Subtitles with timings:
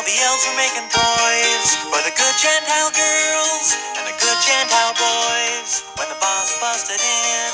[0.00, 4.96] all the elves were making toys for the good Gentile girls and the good Gentile
[4.96, 5.84] boys.
[6.00, 7.50] When the boss busted in,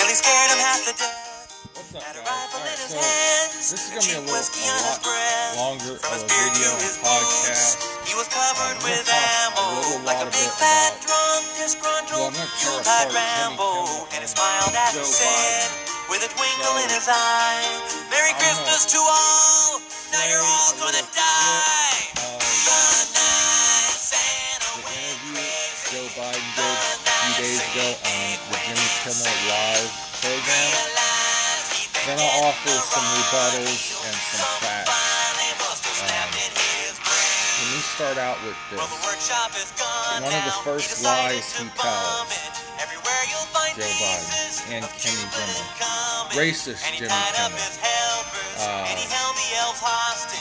[0.00, 1.60] nearly scared him half to death.
[1.76, 2.32] What's up, Had a guys?
[2.32, 6.00] rifle in Alright, his so hands, this is gonna be a little a lot longer
[6.00, 6.72] of a video
[7.04, 7.84] podcast.
[8.08, 10.96] he was covered Um, with we're gonna talk a little like a big bit fat
[10.96, 14.92] about- drunk, Well, disgruntled, I'm gonna tear Yuletide apart Jimmy Rambo, and he smiled at
[14.96, 15.68] Joe said,
[16.08, 17.60] with a twinkle So, in his eye,
[18.08, 19.84] Merry Christmas to all,
[20.16, 21.89] now you're all gonna die.
[27.70, 30.70] Ago on the Jimmy Kimmel Live program.
[32.06, 34.90] Then I'll offer some rebuttals and some facts.
[36.02, 38.80] Um, let me start out with this.
[40.18, 42.26] One of the first lies he tells
[43.76, 45.62] Joe Biden and Kimmy Kimmel.
[46.34, 47.54] Racist Jimmy Kimmel.
[48.58, 48.86] Uh,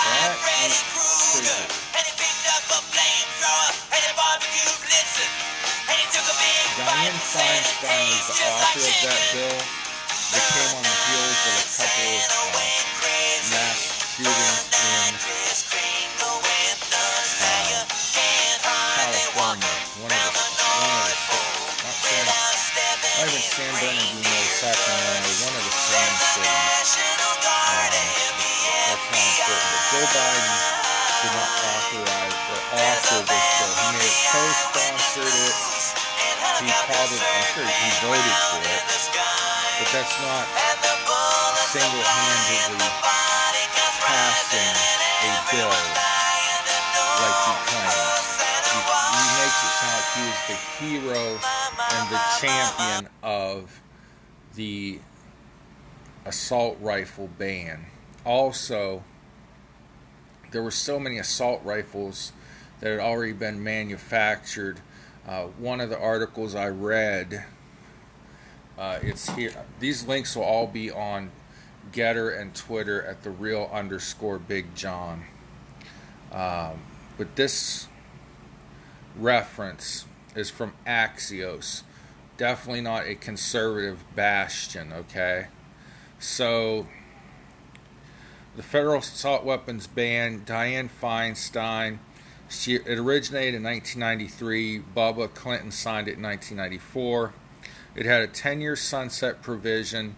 [0.05, 0.83] That is crazy.
[6.77, 9.59] Dianne Feinstein was the author of that bill.
[10.33, 13.79] It came on the heels of a couple of uh, mass
[14.17, 14.72] shootings
[29.93, 30.57] Joe Biden
[31.21, 33.73] did not authorize or author this bill.
[33.77, 35.53] He may have co-sponsored it.
[36.65, 38.81] He probably, I'm sure he voted for it.
[39.77, 40.49] But that's not
[41.69, 42.89] single-handedly
[44.01, 44.73] passing
[45.21, 45.77] a bill
[47.21, 48.33] like he claims.
[48.65, 51.37] He, he makes it sound like he is the hero
[51.93, 53.69] and the champion of
[54.55, 54.97] the
[56.25, 57.85] assault rifle ban.
[58.25, 59.03] Also,
[60.53, 62.31] there were so many assault rifles
[62.79, 64.79] that had already been manufactured.
[65.27, 67.43] Uh, one of the articles I read,
[68.77, 69.51] uh, it's here.
[69.79, 71.31] These links will all be on
[71.91, 75.23] GETTR and Twitter at the real underscore Big John.
[76.31, 76.81] Um,
[77.17, 77.87] but this
[79.17, 80.05] reference
[80.35, 81.83] is from Axios.
[82.37, 85.47] Definitely not a conservative bastion, okay?
[86.19, 86.87] So,
[88.55, 91.99] the federal assault weapons ban, Dianne Feinstein,
[92.49, 94.83] she, it originated in 1993.
[94.95, 97.33] Bubba Clinton signed it in 1994.
[97.95, 100.15] It had a 10 year sunset provision,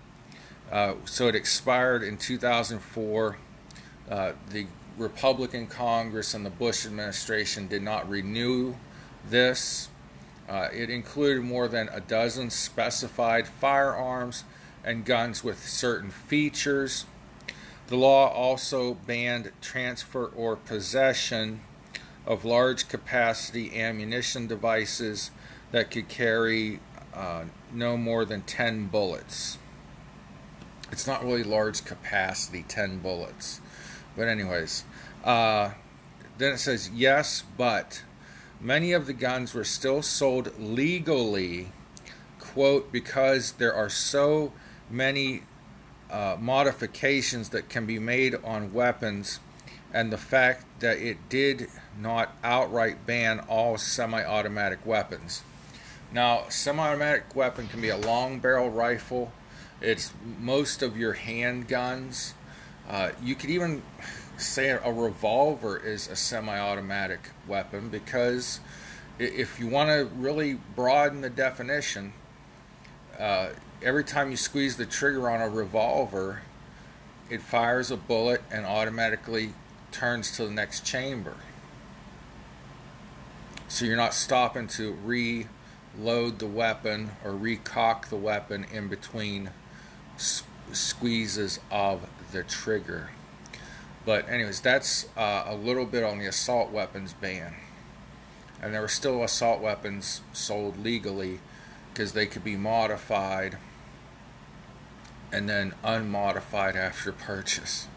[0.72, 3.38] uh, so it expired in 2004.
[4.10, 8.76] Uh, the Republican Congress and the Bush administration did not renew
[9.30, 9.90] this.
[10.48, 14.44] Uh, it included more than a dozen specified firearms
[14.84, 17.06] and guns with certain features.
[17.88, 21.62] The law also banned transfer or possession
[22.26, 25.30] of large capacity ammunition devices
[25.72, 26.80] that could carry
[27.14, 29.60] uh, no more than 10 bullets.
[30.92, 33.62] It's not really large capacity, 10 bullets.
[34.18, 34.84] But, anyways,
[35.24, 35.72] uh,
[36.38, 38.04] then it says yes, but
[38.60, 41.72] many of the guns were still sold legally,
[42.40, 44.54] quote, because there are so
[44.90, 45.44] many
[46.16, 49.42] uh, modifications that can be made on weapons,
[49.94, 51.68] and the fact that it did
[52.00, 55.44] not outright ban all semi automatic weapons.
[56.14, 59.34] Now, semi automatic weapon can be a long barrel rifle,
[59.82, 62.32] it's most of your handguns.
[62.90, 63.82] Uh, you could even
[64.38, 68.62] say a revolver is a semi automatic weapon because
[69.20, 72.14] if you want to really broaden the definition,
[73.20, 73.50] uh,
[73.82, 76.42] every time you squeeze the trigger on a revolver,
[77.30, 79.54] it fires a bullet and automatically
[79.92, 81.36] turns to the next chamber.
[83.68, 89.50] So you're not stopping to reload the weapon or recock the weapon in between
[90.72, 93.10] squeezes of the trigger.
[94.06, 97.56] But, anyways, that's uh, a little bit on the assault weapons ban.
[98.62, 101.40] And there were still assault weapons sold legally
[101.96, 103.58] because they could be modified
[105.32, 107.88] and then unmodified after purchase.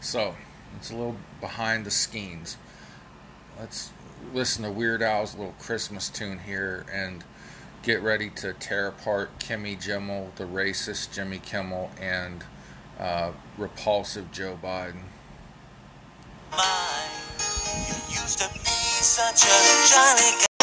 [0.00, 0.36] So,
[0.76, 2.56] it's a little behind the scenes.
[3.58, 3.90] Let's
[4.32, 7.24] listen to Weird Al's little Christmas tune here and
[7.82, 12.44] get ready to tear apart Kimmy Kimmel, the racist Jimmy Kimmel, and
[13.00, 15.02] uh, repulsive Joe Biden.
[16.52, 17.08] My,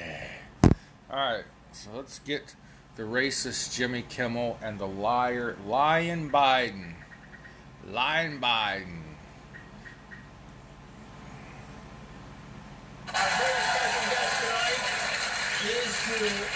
[1.12, 2.56] Alright, so let's get
[2.96, 6.94] the racist Jimmy Kimmel and the liar Lion Biden.
[7.88, 9.02] Lion Biden.
[15.66, 16.16] Is to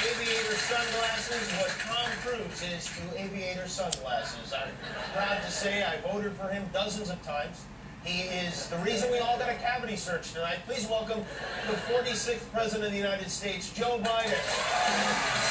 [0.10, 4.54] aviator sunglasses what Tom Cruise is to aviator sunglasses.
[4.54, 4.72] I'm
[5.14, 7.66] proud to say I voted for him dozens of times.
[8.04, 10.60] He is the reason we all got a cavity search tonight.
[10.68, 11.24] Please welcome
[11.68, 15.46] the 46th President of the United States, Joe Biden.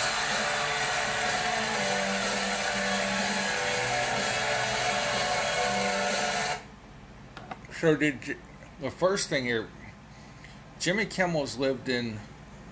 [7.80, 8.36] So did J-
[8.80, 9.68] the first thing here?
[10.80, 12.18] Jimmy Kimmel's lived in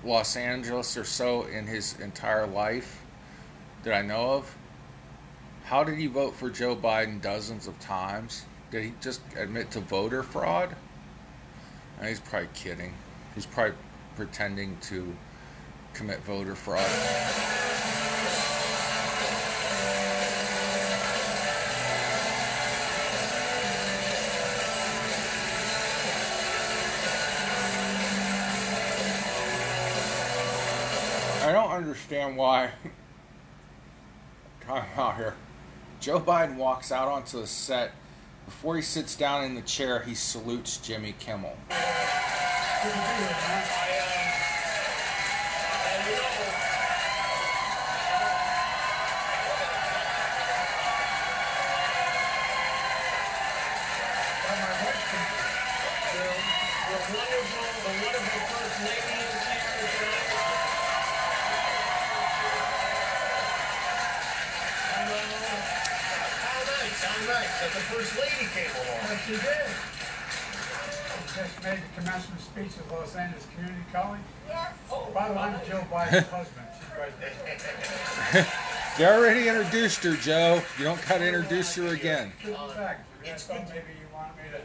[0.05, 3.03] Los Angeles or so in his entire life
[3.85, 4.57] that I know of.
[5.65, 8.45] How did he vote for Joe Biden dozens of times?
[8.71, 10.75] Did he just admit to voter fraud?
[11.99, 12.95] And he's probably kidding.
[13.35, 13.75] He's probably
[14.17, 15.15] pretending to
[15.95, 17.72] commit voter fraud.
[32.03, 32.71] Understand why.
[34.67, 35.35] Time out here.
[36.01, 37.93] Joe Biden walks out onto the set.
[38.45, 41.57] Before he sits down in the chair, he salutes Jimmy Kimmel.
[67.63, 69.07] That the first lady came along.
[69.07, 69.71] Yes, she did.
[71.31, 74.21] Just made the commencement speech at Los Angeles Community College.
[74.49, 74.73] Yes.
[74.91, 76.67] Oh, By the way, I'm Jill Biden's husband.
[76.75, 78.47] She's right there.
[78.99, 80.61] They already introduced her, Joe.
[80.77, 82.33] You don't gotta introduce her again.
[82.45, 83.09] Good fact.
[83.25, 83.63] It's good.
[83.69, 84.61] maybe you wanted me to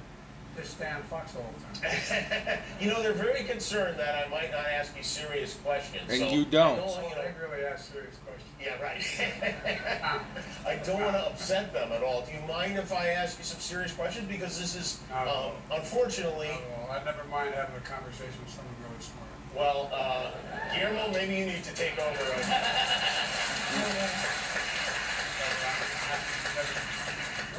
[0.57, 2.59] just stand Fox all the time.
[2.81, 6.04] You know, they're very concerned that I might not ask you serious questions.
[6.09, 6.80] And so you don't.
[6.80, 8.50] I Oh, you know, they really ask serious questions.
[8.62, 9.04] yeah, right.
[10.68, 12.21] I don't want to upset them at all.
[12.21, 14.27] Do you mind if I ask you some serious questions?
[14.27, 18.74] Because this is, Not um, unfortunately, Oh, I never mind having a conversation with someone
[18.89, 19.27] really smart.
[19.56, 20.31] well, uh,
[20.75, 22.24] Guillermo, maybe you need to take over.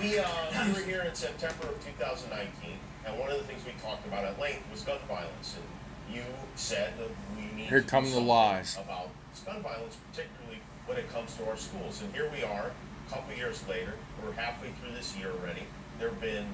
[0.01, 0.25] We, uh,
[0.67, 4.25] we were here in September of 2019, and one of the things we talked about
[4.25, 5.57] at length was gun violence.
[5.57, 6.23] And you
[6.57, 8.77] said that we need Here to come the lies.
[8.77, 9.11] about
[9.45, 12.03] gun violence, particularly when it comes to our schools.
[12.03, 12.71] And here we are,
[13.07, 13.95] a couple years later.
[14.25, 15.63] We're halfway through this year already.
[15.99, 16.47] There have been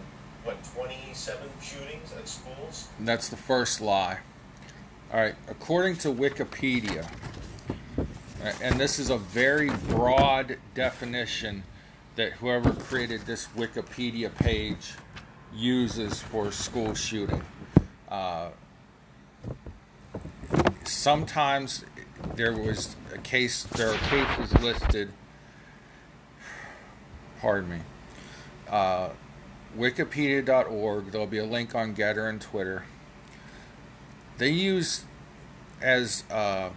[0.44, 2.88] what 27 shootings at schools.
[2.98, 4.18] And that's the first lie.
[5.12, 7.08] All right, according to Wikipedia,
[8.60, 11.62] and this is a very broad definition
[12.16, 14.94] that whoever created this Wikipedia page
[15.54, 17.42] uses for school shooting.
[18.08, 18.48] Uh,
[20.84, 21.84] sometimes
[22.34, 25.12] there was a case, there are cases listed.
[27.40, 27.78] Pardon me.
[28.68, 29.10] Uh,
[29.78, 31.10] Wikipedia.org.
[31.10, 32.84] There'll be a link on GETTR and Twitter.
[34.38, 35.04] They use
[35.80, 36.70] as uh,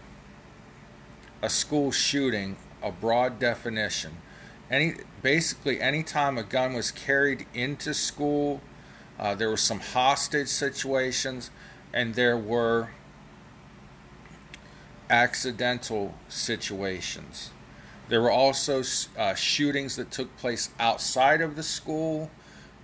[1.42, 4.18] a school shooting a broad definition.
[4.70, 8.62] Any basically anytime a gun was carried into school,
[9.18, 11.50] uh, there were some hostage situations,
[11.94, 12.90] and there were
[15.10, 17.52] accidental situations.
[18.10, 18.84] There were also
[19.18, 22.30] uh, shootings that took place outside of the school,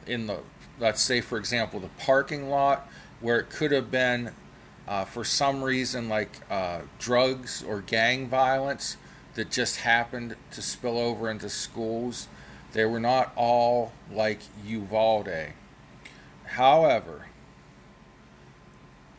[0.07, 0.39] in the,
[0.79, 2.87] let's say, for example, the parking lot,
[3.21, 4.31] where it could have been,
[4.87, 8.97] uh, for some reason, like uh, drugs or gang violence
[9.35, 12.27] that just happened to spill over into schools.
[12.73, 15.53] They were not all like Uvalde.
[16.45, 17.27] However,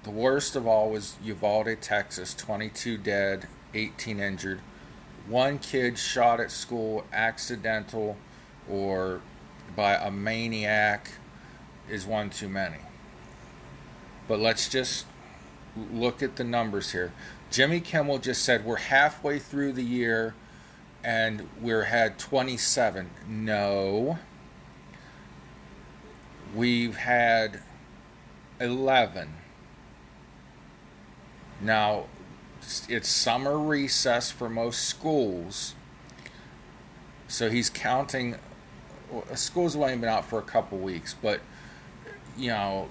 [0.05, 4.61] the worst of all was Uvalde, Texas 22 dead, 18 injured.
[5.27, 8.17] One kid shot at school, accidental
[8.69, 9.23] or
[9.75, 11.11] by a maniac,
[11.89, 12.79] is one too many.
[14.29, 15.07] But let's just
[15.93, 17.13] look at the numbers here.
[17.55, 20.35] Jimmy Kimmel just said we're halfway through the year
[21.05, 23.09] and we're had 27.
[23.29, 24.19] No.
[26.53, 27.61] We've had
[28.61, 29.35] 11.
[31.61, 32.07] Now,
[32.89, 35.77] it's summer recess for most schools.
[37.29, 38.35] So he's counting.
[39.35, 41.39] School's only been out for a couple weeks, but
[42.37, 42.89] you know,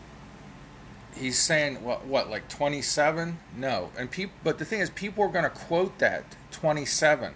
[1.15, 3.37] he's saying what what like 27?
[3.57, 4.35] No, and people.
[4.43, 7.33] But the thing is, people are going to quote that 27.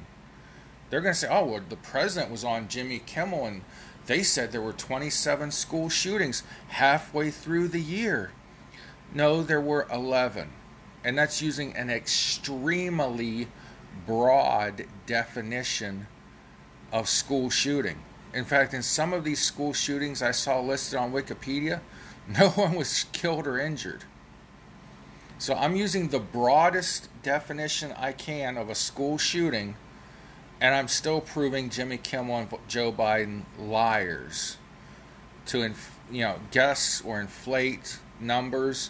[0.90, 3.62] They're going to say, "Oh, well, the president was on Jimmy Kimmel and."
[4.08, 8.32] They said there were 27 school shootings halfway through the year.
[9.14, 10.50] No, there were 11.
[11.04, 13.50] And that's using an extremely
[14.06, 16.08] broad definition
[16.94, 17.98] of school shooting.
[18.34, 21.82] In fact, in some of these school shootings I saw listed on Wikipedia,
[22.40, 24.04] no one was killed or injured.
[25.40, 29.76] So I'm using the broadest definition I can of a school shooting
[30.60, 34.58] and I'm still proving Jimmy Kimmel and Joe Biden liars
[35.48, 38.90] to inf- you know guess or inflate numbers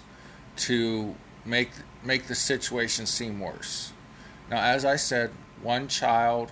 [0.55, 1.15] to
[1.45, 1.71] make
[2.03, 3.91] make the situation seem worse.
[4.49, 6.51] Now, as I said, one child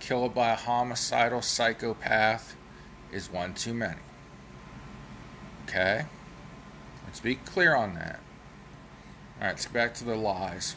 [0.00, 2.56] killed by a homicidal psychopath
[3.12, 4.00] is one too many.
[5.64, 6.06] Okay?
[7.16, 8.20] Let's be clear on that.
[9.40, 10.76] All right, let's get back to the lies.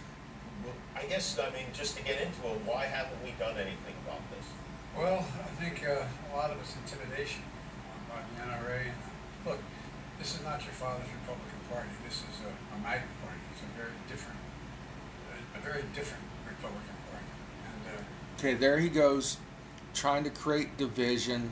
[0.63, 3.91] Well, I guess, I mean, just to get into it, why haven't we done anything
[4.07, 4.47] about this?
[4.95, 7.43] Well, I think uh, a lot of it's intimidation
[8.07, 8.87] by the NRA.
[9.45, 9.59] Look,
[10.17, 11.89] this is not your father's Republican Party.
[12.07, 13.41] This is a, a MAGA party.
[13.51, 14.39] It's a very different,
[15.35, 17.31] a, a very different Republican Party.
[17.67, 19.39] And uh, Okay, there he goes,
[19.93, 21.51] trying to create division.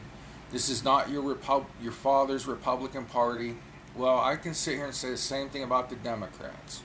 [0.49, 3.57] This is not your Repub- your father's Republican Party.
[3.97, 6.83] Well, I can sit here and say the same thing about the Democrats.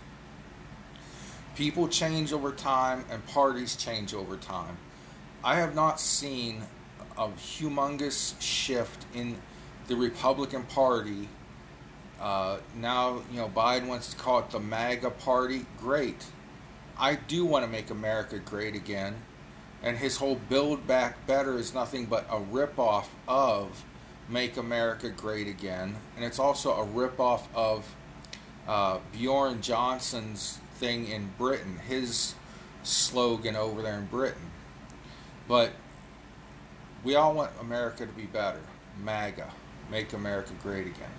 [1.54, 4.78] People change over time and parties change over time.
[5.44, 6.62] I have not seen
[7.18, 9.36] a humongous shift in
[9.88, 11.28] the Republican Party.
[12.18, 15.66] Uh, now, you know, Biden wants to call it the MAGA Party.
[15.78, 16.24] Great.
[16.98, 19.16] I do want to make America great again.
[19.82, 23.84] And his whole Build Back Better is nothing but a ripoff of
[24.32, 25.94] Make America Great Again.
[26.16, 27.94] And it's also a ripoff of
[28.66, 32.34] uh, Boris Johnson's thing in Britain, his
[32.82, 34.50] slogan over there in Britain.
[35.46, 35.72] But
[37.04, 38.60] we all want America to be better.
[39.02, 39.50] MAGA,
[39.90, 41.10] Make America Great Again.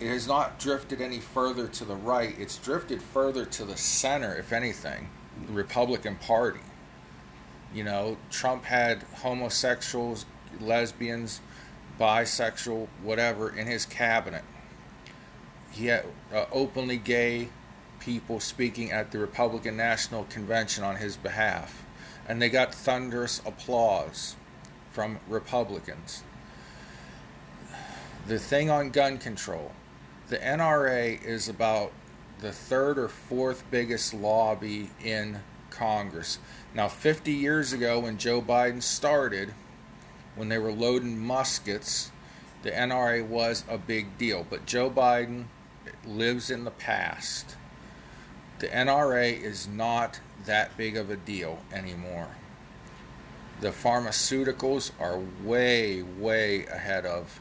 [0.00, 4.36] It has not drifted any further to the right, it's drifted further to the center,
[4.36, 5.08] if anything,
[5.46, 6.60] the Republican Party.
[7.74, 10.24] You know, Trump had homosexuals,
[10.60, 11.40] lesbians,
[11.98, 14.44] bisexual, whatever, in his cabinet.
[15.70, 17.48] He had uh, openly gay
[18.00, 21.84] people speaking at the Republican National Convention on his behalf.
[22.28, 24.36] And they got thunderous applause
[24.90, 26.22] from Republicans.
[28.26, 29.72] The thing on gun control
[30.28, 31.92] the NRA is about
[32.40, 35.40] the third or fourth biggest lobby in
[35.70, 36.38] Congress.
[36.74, 39.54] Now, 50 years ago, when Joe Biden started,
[40.38, 42.10] when they were loading muskets,
[42.62, 44.46] the NRA was a big deal.
[44.48, 45.44] But Joe Biden
[46.06, 47.56] lives in the past.
[48.60, 52.28] The NRA is not that big of a deal anymore.
[53.60, 57.40] The pharmaceuticals are way, way ahead of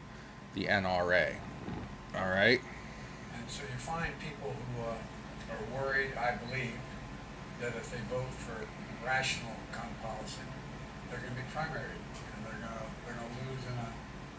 [0.56, 1.36] the NRA.
[2.16, 2.62] All right?
[3.38, 6.74] And so you find people who uh, are worried, I believe,
[7.62, 8.66] that if they vote for
[9.06, 10.42] rational gun policy,
[11.10, 11.96] they're going to be primary,
[12.36, 13.90] and they're going to they're going to lose in a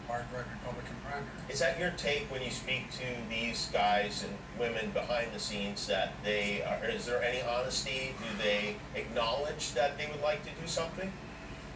[0.09, 1.29] hard right Republican primary.
[1.49, 5.85] Is that your take when you speak to these guys and women behind the scenes
[5.87, 8.15] that they are, is there any honesty?
[8.17, 11.11] Do they acknowledge that they would like to do something?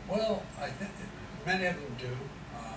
[0.09, 0.91] Well, I think
[1.45, 2.07] many of them do.
[2.57, 2.73] Uh,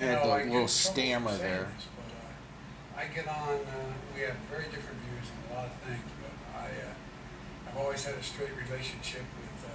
[0.00, 1.68] you Yeah, know, the I get little in trouble for stammer saying there.
[1.76, 3.54] this, but, uh, I get on.
[3.66, 7.76] Uh, we have very different views on a lot of things, but I, uh, I've
[7.82, 9.74] always had a straight relationship with uh,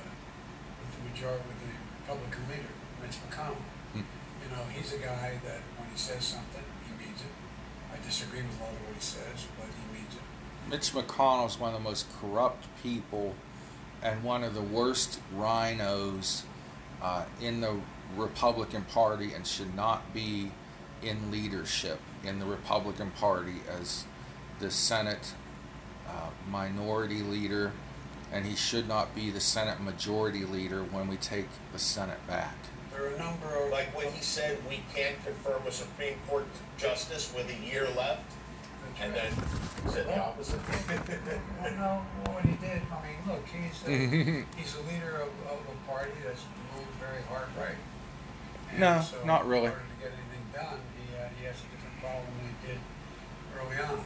[0.80, 1.72] with the majority, with the
[2.08, 2.72] Republican leader,
[3.04, 3.60] Mitch McConnell.
[4.74, 7.28] He's a guy that when he says something, he means it.
[7.94, 10.22] I disagree with a lot of what he says, but he means it.
[10.70, 13.36] Mitch McConnell is one of the most corrupt people
[14.02, 16.44] and one of the worst RINOs
[17.02, 17.76] uh, in the
[18.16, 20.52] Republican Party and should not be
[21.02, 24.06] in leadership in the Republican Party as
[24.60, 25.34] the Senate
[26.08, 27.72] uh, minority leader,
[28.32, 32.56] and he should not be the Senate majority leader when we take the Senate back.
[33.00, 36.46] There are a number of Like when he said we can't confirm a Supreme Court
[36.78, 38.30] justice with a year left,
[39.02, 39.32] and right.
[39.32, 40.60] then said the opposite.
[41.62, 43.92] Well, no, what he did, I mean, look, he's a,
[44.58, 46.44] he's a leader of, of a party that's
[46.76, 47.76] moved very hard right.
[48.72, 49.68] And No, so not really.
[49.68, 52.68] In order to get anything done, he, uh, he has a different problem than he
[52.68, 52.80] did
[53.56, 54.04] early on,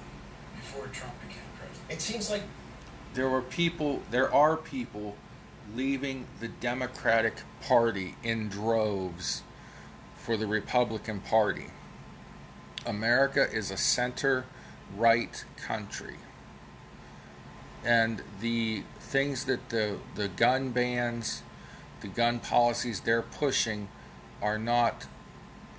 [0.56, 1.90] before Trump became president.
[1.90, 2.44] It seems like
[3.14, 5.16] there were people there are people
[5.76, 9.44] leaving the Democratic Party in droves
[10.16, 11.68] for the Republican Party.
[12.86, 14.46] America is a center
[14.96, 16.18] right country.
[17.84, 21.44] And the things that the, the gun bans,
[22.02, 23.90] the gun policies they're pushing
[24.42, 25.08] are not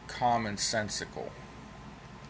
[0.09, 1.31] commonsensical.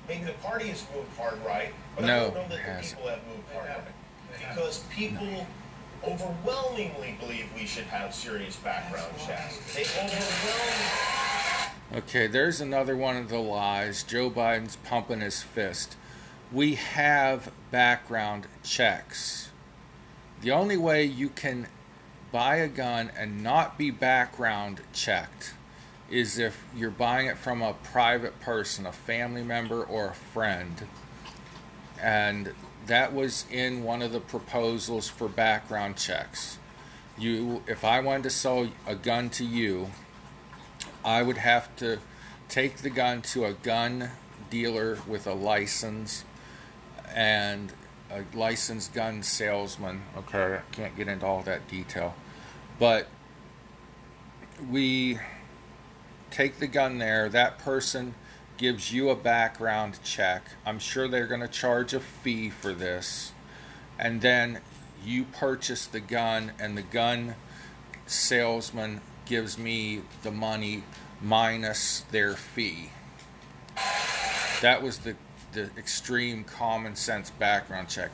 [0.06, 3.08] Maybe the party has moved hard right, but No, I don't know that the people
[3.08, 4.48] have moved hard right.
[4.54, 5.46] Because people
[6.06, 9.58] overwhelmingly believe we should have serious background checks.
[9.74, 11.04] They overwhelmingly.
[11.96, 14.02] Okay, there's another one of the lies.
[14.02, 15.96] Joe Biden's pumping his fist.
[16.52, 19.50] We have background checks.
[20.40, 21.68] The only way you can
[22.32, 25.54] buy a gun and not be background checked
[26.10, 30.86] is if you're buying it from a private person, a family member, or a friend.
[32.00, 32.52] And
[32.86, 36.58] that was in one of the proposals for background checks.
[37.16, 39.90] You, if I wanted to sell a gun to you,
[41.04, 41.98] I would have to
[42.48, 44.10] take the gun to a gun
[44.50, 46.24] dealer with a license
[47.14, 47.72] and
[48.10, 50.02] a licensed gun salesman.
[50.16, 52.14] Okay, I can't get into all that detail.
[52.78, 53.06] But
[54.70, 55.18] we
[56.30, 58.14] take the gun there, that person
[58.56, 60.42] gives you a background check.
[60.64, 63.32] I'm sure they're going to charge a fee for this.
[63.98, 64.60] And then
[65.04, 67.34] you purchase the gun, and the gun
[68.06, 70.84] salesman gives me the money
[71.20, 72.90] minus their fee.
[74.60, 75.16] That was the,
[75.52, 78.10] the extreme common sense background check.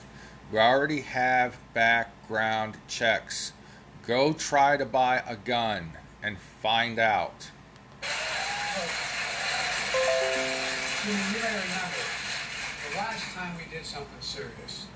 [0.52, 3.52] We already have background checks.
[4.06, 5.92] Go try to buy a gun
[6.22, 7.50] and find out.
[11.00, 12.04] You know, you may remember,
[12.90, 14.86] the last time we did something serious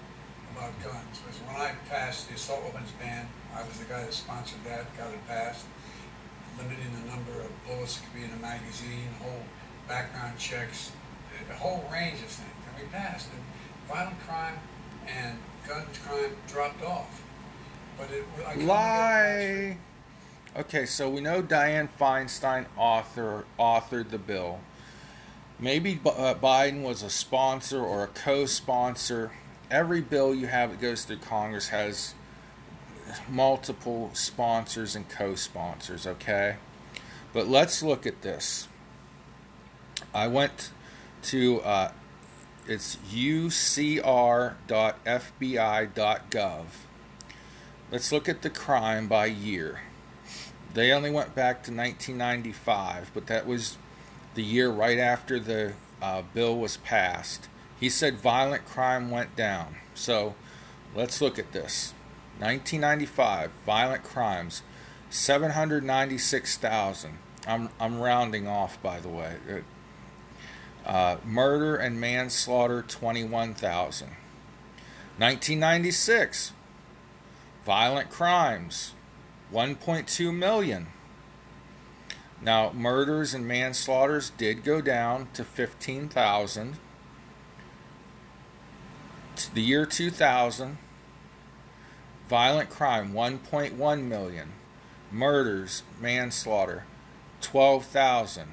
[0.52, 3.26] about guns was when I passed the assault weapons ban.
[3.56, 5.64] I was the guy that sponsored that, got it passed,
[6.58, 9.44] limiting the number of bullets that could be in a magazine, whole
[9.88, 10.92] background checks,
[11.50, 12.52] a whole range of things.
[12.68, 13.42] And we passed, and
[13.88, 14.58] violent crime
[15.06, 17.22] and gun crime dropped off.
[17.96, 19.78] But it, I Lie.
[20.54, 24.60] Okay, so we know Dianne Feinstein author authored the bill.
[25.58, 29.32] Maybe uh, Biden was a sponsor or a co-sponsor.
[29.70, 32.14] Every bill you have that goes through Congress has
[33.28, 36.06] multiple sponsors and co-sponsors.
[36.06, 36.56] Okay,
[37.32, 38.68] but let's look at this.
[40.12, 40.70] I went
[41.24, 41.92] to uh,
[42.66, 44.56] it's ucr.fbi.gov.
[47.92, 49.80] Let's look at the crime by year.
[50.72, 53.76] They only went back to 1995, but that was
[54.34, 57.48] the year right after the uh, bill was passed.
[57.78, 59.76] He said violent crime went down.
[59.94, 60.34] So
[60.94, 61.92] let's look at this.
[62.38, 64.62] 1995, violent crimes,
[65.10, 67.18] 796,000.
[67.46, 69.36] I'm, I'm rounding off, by the way.
[70.84, 74.08] Uh, murder and manslaughter, 21,000.
[75.16, 76.52] 1996,
[77.64, 78.94] violent crimes,
[79.52, 80.88] 1.2 million.
[82.44, 86.76] Now, murders and manslaughters did go down to 15,000.
[89.54, 90.76] The year 2000,
[92.28, 94.52] violent crime 1.1 million.
[95.10, 96.84] Murders, manslaughter
[97.40, 98.48] 12,000.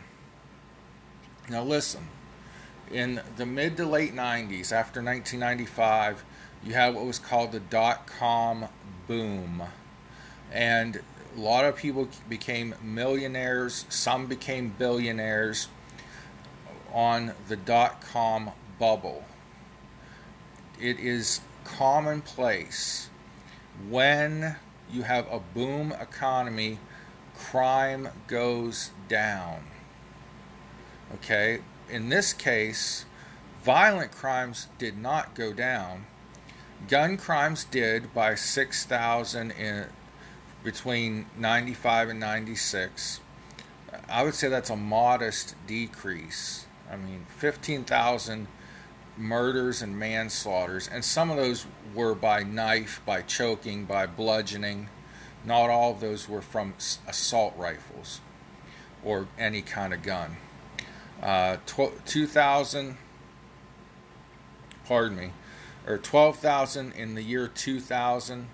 [1.50, 2.08] Now, listen,
[2.90, 6.24] in the mid to late 90s, after 1995,
[6.64, 8.70] you had what was called the dot com
[9.06, 9.64] boom.
[10.50, 11.02] And
[11.36, 15.68] a lot of people became millionaires, some became billionaires
[16.94, 19.24] on the dot com bubble.
[20.80, 23.10] It is commonplace
[23.90, 24.56] when
[24.92, 26.80] you have a boom economy,
[27.36, 29.64] crime goes down.
[31.16, 33.06] Okay, in this case,
[33.64, 36.06] violent crimes did not go down.
[36.88, 39.86] Gun crimes did by 6,000 in
[40.64, 43.20] between 95 and 96.
[44.10, 46.66] I would say that's a modest decrease.
[46.92, 48.48] I mean, 15,000
[49.18, 54.90] murders and manslaughters, and some of those were by knife, by choking, by bludgeoning.
[55.44, 56.74] Not all of those were from
[57.08, 58.22] assault rifles
[59.04, 60.38] or any kind of gun.
[61.22, 61.58] Uh,
[62.06, 62.98] 2,000,
[64.86, 65.32] pardon me,
[65.88, 68.48] or 12,000 in the year 2000.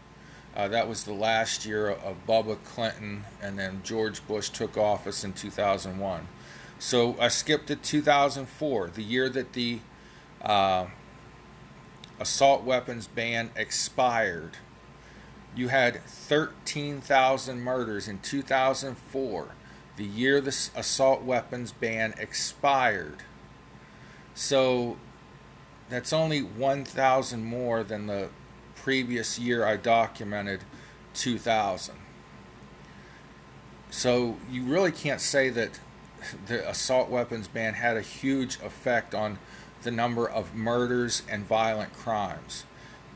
[0.57, 5.23] Uh, that was the last year of Bubba Clinton, and then George Bush took office
[5.23, 6.27] in 2001.
[6.79, 9.79] So I skipped to 2004, the year that the
[10.41, 10.87] uh,
[12.19, 14.57] assault weapons ban expired.
[15.55, 19.47] you had 13,000 murders in 2004,
[19.95, 23.21] the year the assault weapons ban expired.
[24.33, 24.97] So
[25.87, 28.29] that's only 1,000 more than the
[28.83, 30.61] previous year I documented
[31.13, 31.95] 2000.
[33.89, 35.79] So you really can't say that
[36.47, 39.39] the assault weapons ban had a huge effect on
[39.83, 42.65] the number of murders and violent crimes.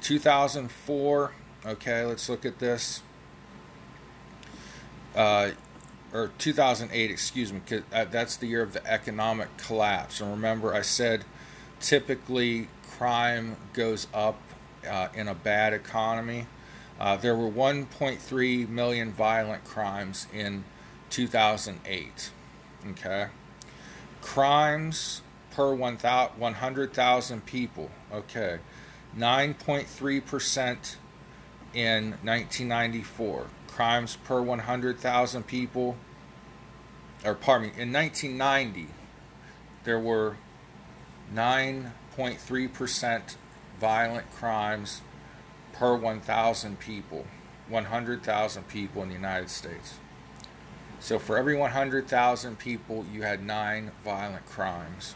[0.02, 1.32] 2004,
[1.65, 3.02] okay, let's look at this.
[5.15, 5.52] Uh,
[6.13, 10.21] or 2008, excuse me, cause uh, that's the year of the economic collapse.
[10.21, 11.26] And remember, I said
[11.80, 14.39] typically crime goes up
[14.89, 16.48] uh, in a bad economy.
[17.00, 20.63] Uh, there were 1.3 million violent crimes in
[21.10, 22.32] 2008.
[22.91, 23.28] Okay.
[24.22, 27.89] Crimes per 100,000 people.
[28.13, 28.60] Okay.
[29.17, 30.96] 9.3%
[31.74, 33.48] in 1994.
[33.67, 35.96] Crimes per 100,000 people,
[37.24, 38.88] or pardon me, in 1990,
[39.84, 40.36] there were
[41.34, 43.36] 9.3%
[43.82, 45.02] violent crimes
[45.74, 47.26] per 1,000 people,
[47.67, 49.96] 100,000 people in the United States.
[51.00, 55.15] So for every 100,000 people, you had nine violent crimes.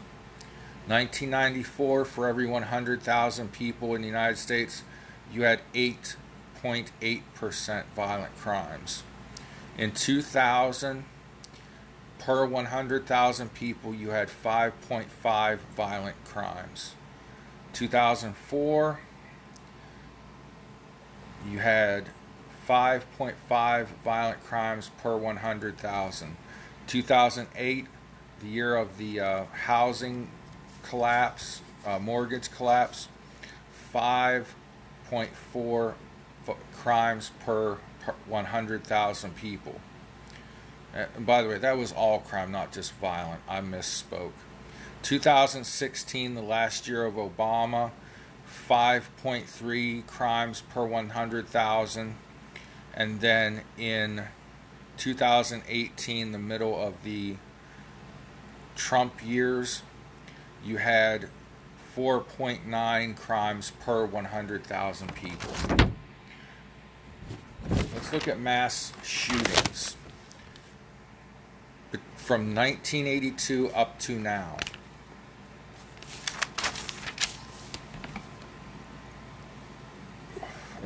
[0.88, 4.82] 1994, for every 100,000 people in the United States,
[5.32, 9.04] you had 8.8% violent crimes.
[9.78, 11.04] In 2000,
[12.18, 16.95] per 100,000 people, you had 5.5 violent crimes.
[17.76, 18.98] 2004,
[21.50, 22.06] you had
[22.66, 26.36] 5.5 violent crimes per 100,000.
[26.86, 27.86] 2008,
[28.40, 30.30] the year of the uh, housing
[30.84, 33.08] collapse, uh, mortgage collapse,
[33.94, 35.92] 5.4
[36.72, 39.78] crimes per, per 100,000 people.
[40.94, 43.42] And by the way, that was all crime, not just violent.
[43.46, 44.32] I misspoke.
[45.06, 47.92] 2016, the last year of Obama,
[48.68, 52.16] 5.3 crimes per 100,000.
[52.92, 54.24] And then in
[54.96, 57.36] 2018, the middle of the
[58.74, 59.84] Trump years,
[60.64, 61.28] you had
[61.96, 65.52] 4.9 crimes per 100,000 people.
[67.70, 69.96] Let's look at mass shootings
[72.16, 74.56] from 1982 up to now.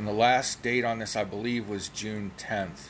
[0.01, 2.89] And the last date on this, I believe, was June 10th.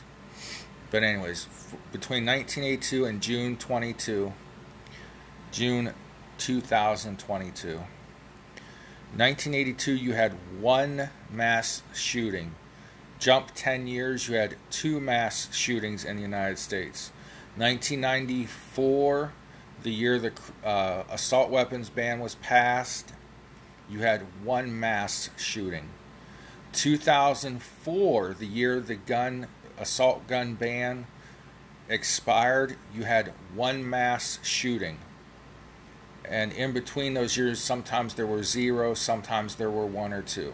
[0.91, 4.31] But, anyways, f- between 1982 and June 22,
[5.51, 5.93] June
[6.37, 7.67] 2022.
[7.67, 12.55] 1982, you had one mass shooting.
[13.19, 17.11] Jump 10 years, you had two mass shootings in the United States.
[17.57, 19.33] 1994,
[19.83, 20.31] the year the
[20.63, 23.11] uh, assault weapons ban was passed,
[23.89, 25.89] you had one mass shooting.
[26.73, 31.07] 2004, the year the gun assault gun ban
[31.89, 34.97] expired, you had one mass shooting.
[36.23, 40.53] And in between those years, sometimes there were zero, sometimes there were one or two.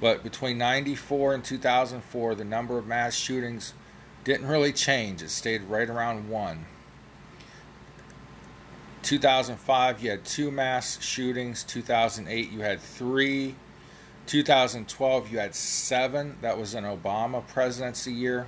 [0.00, 3.74] But between 94 and 2004, the number of mass shootings
[4.24, 5.22] didn't really change.
[5.22, 6.64] It stayed right around one.
[9.02, 11.64] 2005, you had two mass shootings.
[11.64, 13.56] 2008, you had three.
[14.30, 16.36] 2012, you had seven.
[16.40, 18.46] That was an Obama presidency year.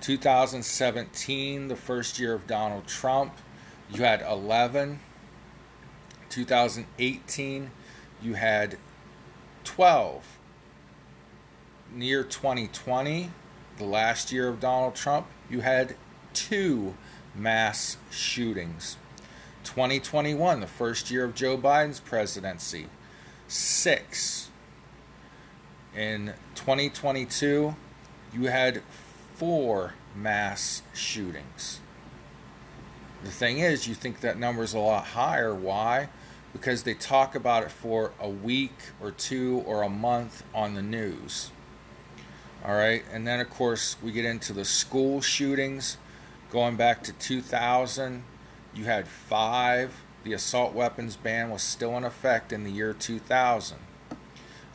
[0.00, 3.32] 2017, the first year of Donald Trump,
[3.92, 4.98] you had 11.
[6.30, 7.70] 2018,
[8.24, 8.76] you had
[9.62, 10.38] 12.
[11.92, 13.30] Near 2020,
[13.76, 15.94] the last year of Donald Trump, you had
[16.32, 16.94] two
[17.36, 18.96] mass shootings.
[19.62, 22.86] 2021, the first year of Joe Biden's presidency,
[23.46, 24.43] six.
[25.96, 27.76] In 2022,
[28.32, 28.82] you had
[29.36, 31.80] four mass shootings.
[33.22, 35.54] The thing is, you think that number is a lot higher.
[35.54, 36.08] Why?
[36.52, 40.82] Because they talk about it for a week or two or a month on the
[40.82, 41.52] news.
[42.64, 45.96] All right, and then of course we get into the school shootings.
[46.50, 48.24] Going back to 2000,
[48.74, 49.94] you had five.
[50.24, 53.78] The assault weapons ban was still in effect in the year 2000.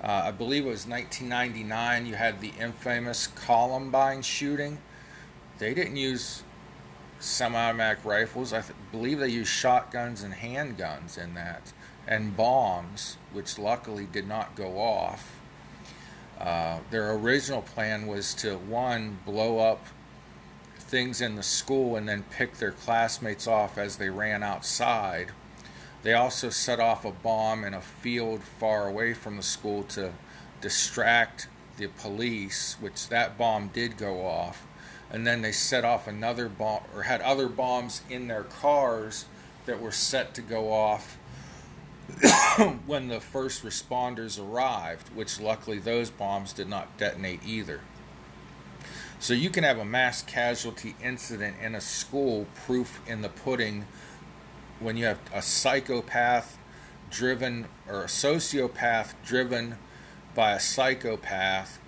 [0.02, 2.06] Uh, I believe it was 1999.
[2.06, 4.78] You had the infamous Columbine shooting.
[5.58, 6.44] They didn't use
[7.20, 8.54] semi-automatic rifles.
[8.54, 11.74] I th- believe they used shotguns and handguns in that,
[12.08, 15.36] and bombs, which luckily did not go off.
[16.40, 19.86] Uh, their original plan was to one blow up
[20.78, 25.32] things in the school and then pick their classmates off as they ran outside.
[26.02, 30.14] They also set off a bomb in a field far away from the school to
[30.62, 34.66] distract the police, which that bomb did go off.
[35.12, 39.26] And then they set off another bomb or had other bombs in their cars
[39.66, 41.18] that were set to go off
[42.86, 47.82] when the first responders arrived, which luckily those bombs did not detonate either.
[49.20, 53.86] So you can have a mass casualty incident in a school, proof in the pudding,
[54.80, 56.58] when you have a psychopath
[57.10, 59.78] driven or a sociopath driven
[60.36, 61.80] by a psychopath,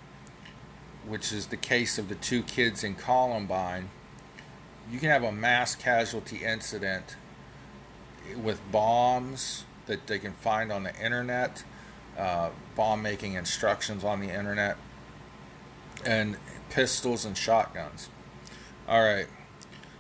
[1.08, 3.90] which is the case of the two kids in Columbine.
[4.92, 7.16] You can have a mass casualty incident
[8.36, 11.64] with bombs that they can find on the internet,
[12.18, 14.78] uh, bomb making instructions on the internet,
[16.06, 16.38] and
[16.70, 18.10] pistols and shotguns.
[18.88, 19.28] All right.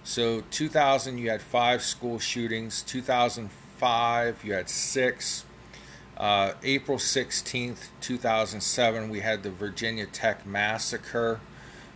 [0.03, 2.81] So 2000, you had five school shootings.
[2.83, 5.45] 2005, you had six.
[6.17, 11.39] Uh, April 16th, 2007, we had the Virginia Tech massacre,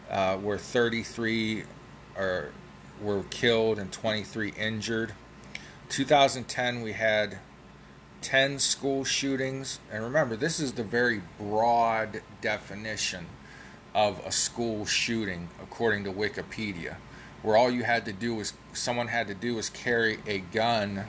[0.10, 1.64] uh, where 33
[2.18, 2.50] are,
[3.02, 5.14] were killed and 23 injured.
[5.90, 7.38] 2010, we had
[8.22, 9.80] 10 school shootings.
[9.92, 13.28] And remember, this is the very broad definition
[13.94, 16.96] of a school shooting, according to Wikipedia,
[17.46, 21.06] where all you had to do was someone had to do was carry a gun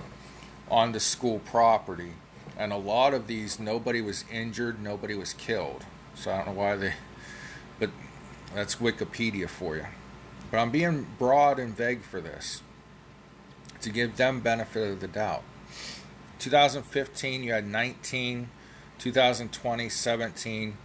[0.70, 2.12] onto school property.
[2.58, 5.84] And a lot of these, nobody was injured, nobody was killed.
[6.14, 6.92] So I don't know why they,
[7.78, 7.90] but
[8.54, 9.86] that's Wikipedia for you.
[10.50, 12.62] But I'm being broad and vague for this
[13.80, 15.42] to give them benefit of the doubt.
[16.38, 18.48] 2015, you had 19.
[18.98, 20.76] 2020, 17.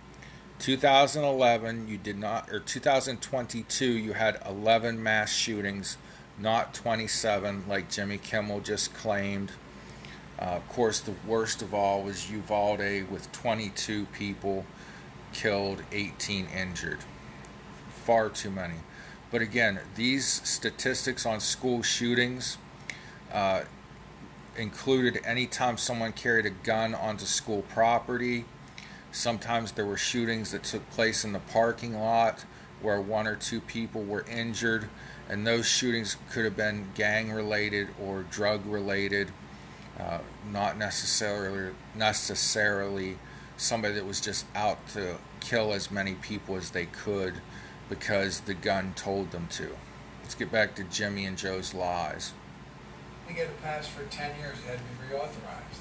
[0.61, 5.97] 2011, you did not, or 2022, you had 11 mass shootings,
[6.37, 9.51] not 27 like Jimmy Kimmel just claimed.
[10.39, 14.63] Uh, of course, the worst of all was Uvalde with 22 people
[15.33, 16.99] killed, 18 injured.
[18.05, 18.75] Far too many.
[19.31, 22.59] But again, these statistics on school shootings
[23.33, 23.61] uh,
[24.55, 28.45] included anytime someone carried a gun onto school property.
[29.11, 32.45] Sometimes there were shootings that took place in the parking lot
[32.81, 34.89] where one or two people were injured,
[35.29, 39.31] and those shootings could have been gang related or drug related,
[39.99, 40.19] uh,
[40.51, 43.17] not necessarily necessarily
[43.57, 47.35] somebody that was just out to kill as many people as they could
[47.89, 49.75] because the gun told them to.
[50.23, 52.33] Let's get back to Jimmy and Joe's lies
[53.31, 54.57] to get a pass for 10 years.
[54.59, 55.80] It had to be reauthorized.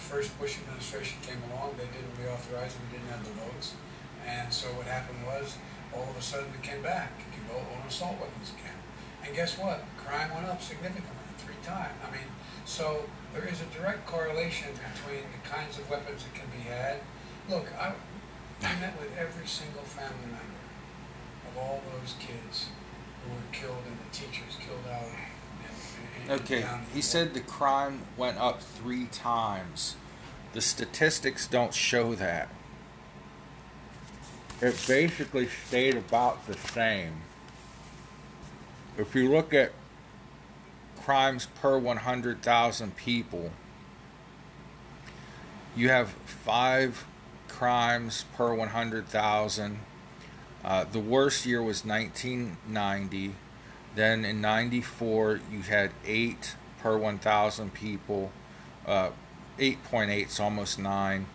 [0.00, 2.80] The first Bush administration came along, they didn't reauthorize it.
[2.88, 3.76] We didn't have the votes.
[4.24, 5.60] And so what happened was,
[5.92, 7.12] all of a sudden it came back.
[7.20, 8.80] You can vote on assault weapons again.
[9.20, 9.84] And guess what?
[10.00, 11.92] Crime went up significantly, three times.
[12.00, 12.32] I mean,
[12.64, 13.04] so
[13.36, 17.04] there is a direct correlation between the kinds of weapons that can be had.
[17.52, 17.92] Look, I,
[18.64, 20.64] I met with every single family member
[21.52, 22.72] of all those kids
[23.20, 25.12] who were killed and the teachers killed out
[26.30, 26.64] Okay,
[26.94, 29.96] he said the crime went up three times.
[30.52, 32.48] The statistics don't show that.
[34.62, 37.14] It basically stayed about the same.
[38.96, 39.72] If you look at
[41.02, 43.50] crimes per 100,000 people,
[45.74, 47.06] you have five
[47.48, 49.80] crimes per 100,000.
[50.64, 53.34] Uh, the worst year was 1990
[53.94, 58.30] then in 94, you had 8 per 1,000 people,
[58.86, 59.10] uh,
[59.58, 61.26] 8.8, so almost 9.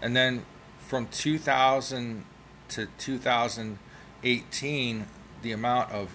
[0.00, 0.46] And then
[0.78, 2.24] from 2000
[2.68, 5.06] to 2018,
[5.42, 6.14] the amount of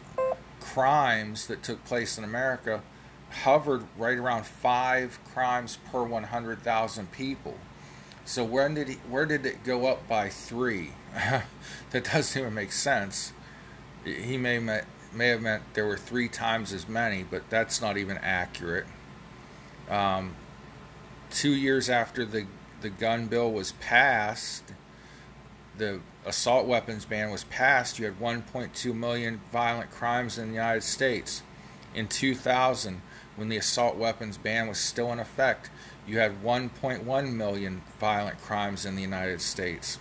[0.60, 2.82] crimes that took place in America
[3.30, 7.58] hovered right around 5 crimes per 100,000 people.
[8.26, 10.92] So when did he, where did it go up by 3?
[11.92, 13.34] that doesn't even make sense.
[14.06, 14.60] He may
[15.14, 18.86] may have meant there were three times as many, but that's not even accurate.
[19.90, 20.36] Um,
[21.30, 22.46] two years after the,
[22.82, 24.74] the gun bill was passed,
[25.78, 30.84] the assault weapons ban was passed, you had 1.2 million violent crimes in the United
[30.84, 31.42] States.
[31.94, 33.02] In 2000,
[33.36, 35.70] when the assault weapons ban was still in effect,
[36.08, 40.00] you had 1.1 million violent crimes in the United States.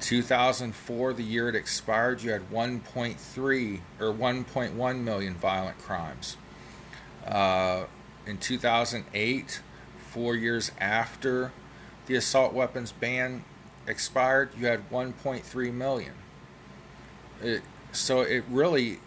[0.00, 6.36] 2004, the year it expired, you had 1.3 or 1.1 million violent crimes.
[7.26, 7.84] Uh,
[8.26, 9.60] in 2008,
[9.98, 11.52] four years after
[12.06, 13.44] the assault weapons ban
[13.86, 16.14] expired, you had 1.3 million.
[17.42, 19.00] It, so it really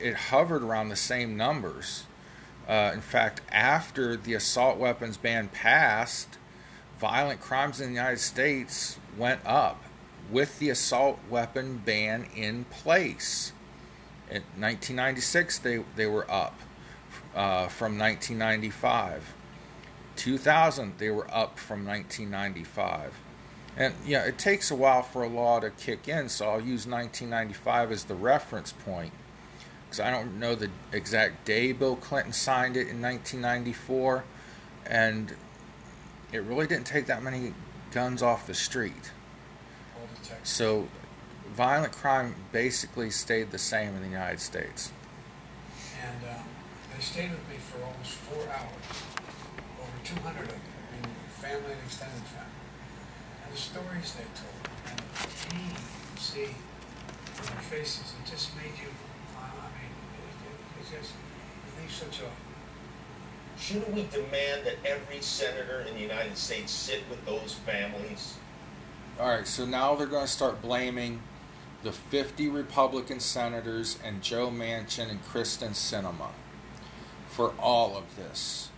[0.00, 2.04] it hovered around the same numbers.
[2.68, 6.38] Uh, in fact, after the assault weapons ban passed,
[6.98, 9.82] violent crimes in the United States went up
[10.30, 13.52] with the assault weapon ban in place.
[14.28, 16.58] In 1996, they, they were up
[17.34, 19.34] uh, from 1995.
[20.16, 23.14] 2000, they were up from 1995.
[23.76, 26.86] And yeah, it takes a while for a law to kick in, so I'll use
[26.86, 29.12] 1995 as the reference point
[29.90, 34.22] because I don't know the exact day Bill Clinton signed it in 1994,
[34.86, 35.34] and
[36.32, 37.54] it really didn't take that many
[37.90, 39.10] guns off the street.
[40.42, 40.88] So,
[41.54, 44.92] violent crime basically stayed the same in the United States.
[46.02, 46.44] And um,
[46.94, 48.86] they stayed with me for almost four hours,
[49.80, 50.60] over 200 of them,
[51.02, 51.10] in
[51.42, 52.48] family and extended family.
[53.44, 58.56] And the stories they told, and the pain you see in their faces, it just
[58.56, 58.88] made you
[59.40, 59.92] I mean,
[60.80, 61.12] it's just
[61.80, 62.30] leave such a.
[63.60, 68.36] Shouldn't we demand that every senator in the United States sit with those families?
[69.20, 71.20] All right, so now they're going to start blaming
[71.82, 76.30] the 50 Republican senators and Joe Manchin and Kyrsten Sinema
[77.28, 78.70] for all of this.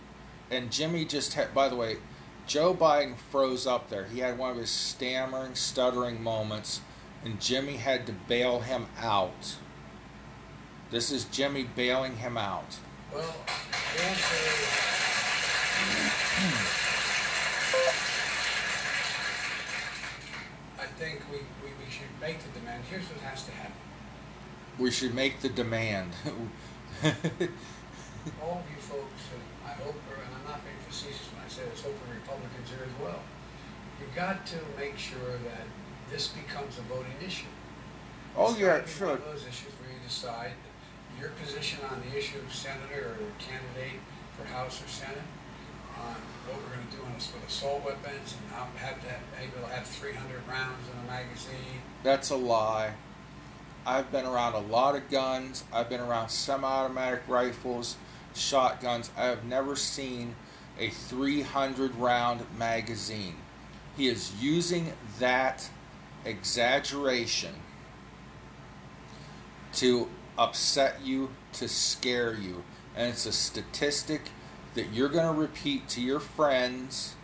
[0.51, 1.97] And Jimmy just had, by the way,
[2.45, 4.05] Joe Biden froze up there.
[4.05, 6.81] He had one of his stammering, stuttering moments,
[7.23, 9.55] and Jimmy had to bail him out
[10.93, 12.77] this is Jimmy bailing him out.
[13.11, 13.35] Well,
[21.03, 22.83] think we, we, we should make the demand.
[22.89, 23.75] Here's what has to happen.
[24.79, 26.11] We should make the demand.
[28.41, 31.63] All of you folks, and I hope, and I'm not being facetious when I say
[31.69, 33.19] this, hoping Republicans here as well.
[33.99, 35.67] You've got to make sure that
[36.09, 37.51] this becomes a voting issue.
[38.37, 39.07] Oh, yeah, sure.
[39.07, 40.55] One of those issues where you decide
[41.19, 43.99] your position on the issue of senator or candidate
[44.37, 45.27] for House or Senate,
[46.01, 46.15] on
[46.47, 49.21] what we're going to do on this with assault weapons and how have to have,
[49.41, 51.81] able to have 300 rounds in a magazine.
[52.03, 52.93] That's a lie.
[53.85, 55.63] I've been around a lot of guns.
[55.73, 57.97] I've been around semi-automatic rifles,
[58.33, 59.11] shotguns.
[59.17, 60.35] I have never seen
[60.79, 63.35] a 300 round magazine.
[63.97, 65.69] He is using that
[66.25, 67.53] exaggeration
[69.73, 72.63] to upset you, to scare you.
[72.95, 74.21] And it's a statistic
[74.75, 77.15] that you're going to repeat to your friends.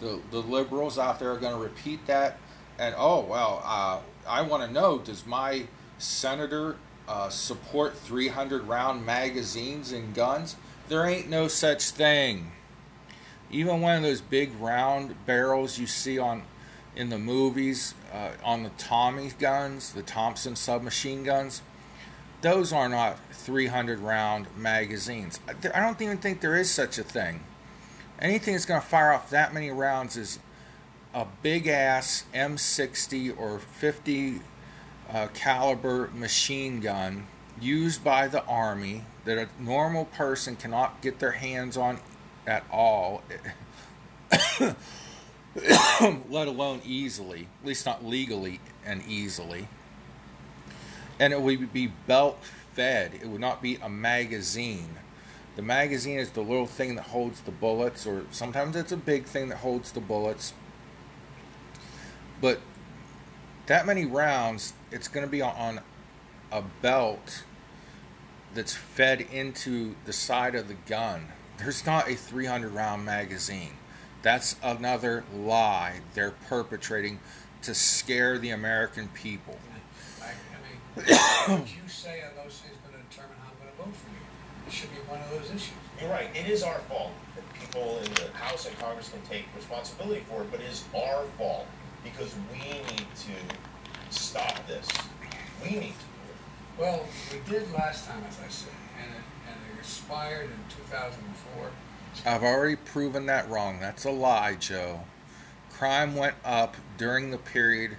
[0.00, 2.38] The, the liberals out there are going to repeat that.
[2.78, 5.66] And oh, well, uh, I want to know does my
[5.98, 6.76] senator
[7.08, 10.56] uh, support 300 round magazines and guns?
[10.88, 12.52] There ain't no such thing.
[13.50, 16.42] Even one of those big round barrels you see on
[16.94, 21.62] in the movies uh, on the Tommy guns, the Thompson submachine guns,
[22.40, 25.40] those are not 300 round magazines.
[25.48, 27.40] I don't even think there is such a thing.
[28.20, 30.38] Anything that's going to fire off that many rounds is
[31.14, 34.40] a big ass M60 or 50
[35.10, 37.26] uh, caliber machine gun
[37.60, 41.98] used by the army that a normal person cannot get their hands on
[42.46, 43.22] at all,
[46.30, 49.68] let alone easily, at least not legally and easily
[51.18, 52.42] and it would be belt
[52.74, 53.12] fed.
[53.14, 54.96] It would not be a magazine.
[55.56, 59.24] The magazine is the little thing that holds the bullets, or sometimes it's a big
[59.24, 60.52] thing that holds the bullets.
[62.40, 62.60] But
[63.66, 65.80] that many rounds, it's going to be on
[66.52, 67.42] a belt
[68.54, 71.26] that's fed into the side of the gun.
[71.58, 73.72] There's not a 300 round magazine.
[74.22, 77.18] That's another lie they're perpetrating
[77.62, 79.58] to scare the American people
[81.06, 84.10] what you say on those things going to determine how I'm going to vote for
[84.10, 84.22] you.
[84.66, 85.78] It should be one of those issues.
[86.00, 86.28] You're right.
[86.34, 90.42] It is our fault that people in the House and Congress can take responsibility for
[90.42, 91.66] it, but it is our fault
[92.04, 93.34] because we need to
[94.10, 94.86] stop this.
[95.62, 96.78] We need to do it.
[96.78, 98.72] Well, we did last time, as I said,
[99.02, 101.70] and it, and it expired in 2004.
[102.26, 103.80] I've already proven that wrong.
[103.80, 105.00] That's a lie, Joe.
[105.72, 107.96] Crime went up during the period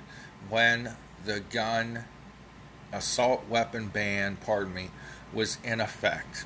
[0.49, 0.95] when
[1.25, 2.03] the gun
[2.91, 4.89] assault weapon ban, pardon me,
[5.33, 6.45] was in effect.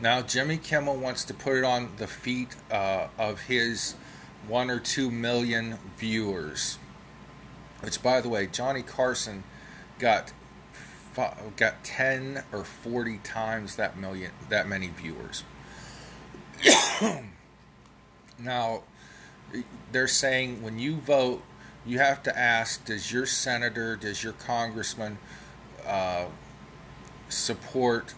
[0.00, 3.94] Now, Jimmy Kimmel wants to put it on the feet uh, of his
[4.46, 6.78] one or two million viewers.
[7.80, 9.44] Which, by the way, Johnny Carson
[9.98, 10.32] got
[11.56, 15.44] got ten or forty times that million that many viewers.
[18.38, 18.82] now,
[19.92, 21.42] they're saying when you vote,
[21.86, 25.18] you have to ask does your senator, does your congressman
[25.86, 26.26] uh,
[27.28, 28.14] support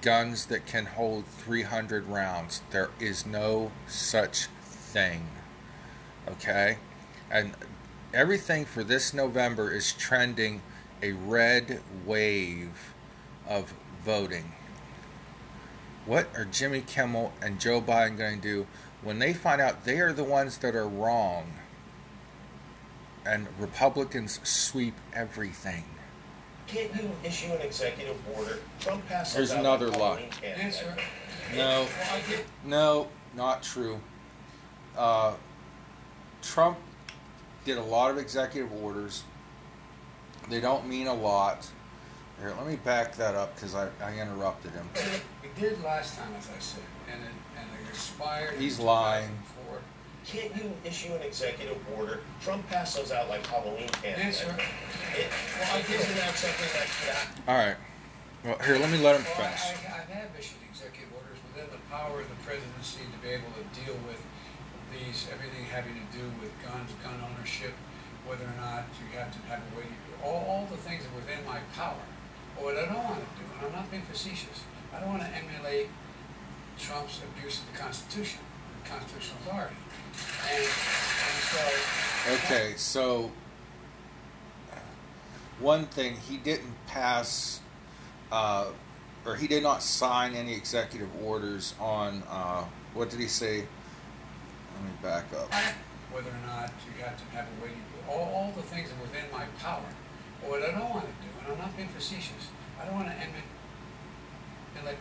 [0.00, 2.62] guns that can hold 300 rounds?
[2.70, 5.26] There is no such thing.
[6.28, 6.78] Okay?
[7.30, 7.52] And
[8.12, 10.62] everything for this November is trending
[11.02, 12.94] a red wave
[13.48, 13.74] of
[14.04, 14.52] voting.
[16.06, 18.66] What are Jimmy Kimmel and Joe Biden going to do
[19.02, 21.52] when they find out they are the ones that are wrong
[23.24, 25.84] and Republicans sweep everything?
[26.66, 28.58] Can't you issue an executive order?
[28.80, 29.98] Trump passes Here's out another a lie.
[29.98, 30.62] Halloween candy.
[30.62, 30.96] Answer.
[31.54, 31.58] No.
[31.82, 32.20] Well, I
[32.64, 34.00] No, not true.
[34.96, 35.34] Uh,
[36.42, 36.78] Trump
[37.64, 39.22] did a lot of executive orders.
[40.48, 41.68] They don't mean a lot.
[42.40, 44.88] Here, let me back that up because I, I interrupted him.
[45.42, 48.54] we did last time, as I said, and it, and it expired.
[48.54, 49.28] in He's lying.
[49.28, 49.55] 2004.
[50.26, 52.18] Can't you issue an executive order?
[52.42, 54.22] Trump passes out like Halloween candy.
[54.26, 54.50] Answer.
[55.14, 55.30] It,
[55.62, 57.26] well, isn't that something like that?
[57.46, 57.78] All right.
[58.42, 59.86] Well, here, let me let him Well, I, finish.
[59.86, 63.54] I, I have issued executive orders within the power of the presidency to be able
[63.54, 64.18] to deal with
[64.90, 67.74] these, everything having to do with guns, gun ownership,
[68.26, 71.14] whether or not you have to have a way, to, all, all the things that
[71.14, 72.02] are within my power.
[72.58, 75.22] But what I don't want to do, and I'm not being facetious, I don't want
[75.22, 75.86] to emulate
[76.82, 78.42] Trump's abuse of the Constitution,
[78.82, 79.78] the constitutional authority.
[82.28, 83.30] Okay, so
[85.60, 87.60] one thing, he didn't pass,
[88.32, 88.66] uh,
[89.24, 92.64] or he did not sign any executive orders on, uh,
[92.94, 93.58] what did he say?
[93.58, 95.52] Let me back up.
[96.12, 97.70] whether or not you have to have a way,
[98.08, 99.86] all, all the things are within my power.
[100.40, 102.50] But what I don't want to do, and I'm not being facetious,
[102.80, 103.44] I don't want to emulate
[104.84, 104.98] like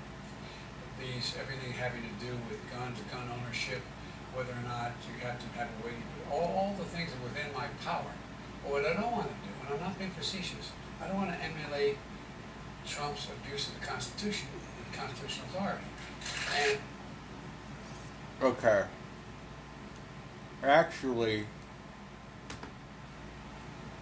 [1.00, 3.82] these, everything having to do with guns, gun ownership,
[4.36, 7.10] whether or not you have to have a way, to do all, all the things
[7.12, 8.12] that are within my power.
[8.64, 10.72] But what I don't want to do, and I'm not being facetious,
[11.02, 11.98] I don't want to emulate
[12.86, 15.86] Trump's abuse of the Constitution and constitutional authority.
[16.60, 16.80] And
[18.42, 18.84] Okay.
[20.64, 21.46] Actually,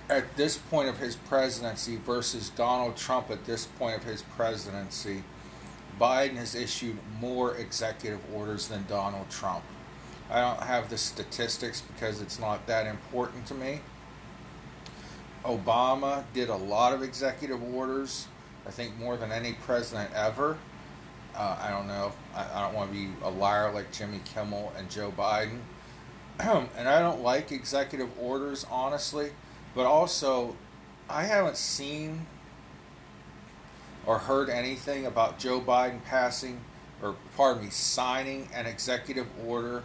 [0.10, 5.24] at this point of his presidency versus Donald Trump at this point of his presidency,
[6.00, 9.64] Biden has issued more executive orders than Donald Trump.
[10.34, 13.82] I don't have the statistics because it's not that important to me.
[15.46, 18.28] Obama did a lot of executive orders,
[18.66, 20.58] I think more than any president ever.
[21.36, 22.14] Uh, I don't know.
[22.34, 25.60] I, I don't want to be a liar like Jimmy Kimmel and Joe Biden.
[26.40, 29.34] and I don't like executive orders, honestly.
[29.76, 30.56] But also,
[31.10, 32.26] I haven't seen
[34.08, 36.60] or heard anything about Joe Biden passing,
[37.04, 39.84] or pardon me, signing an executive order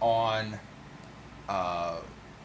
[0.00, 0.58] on
[1.48, 1.96] uh,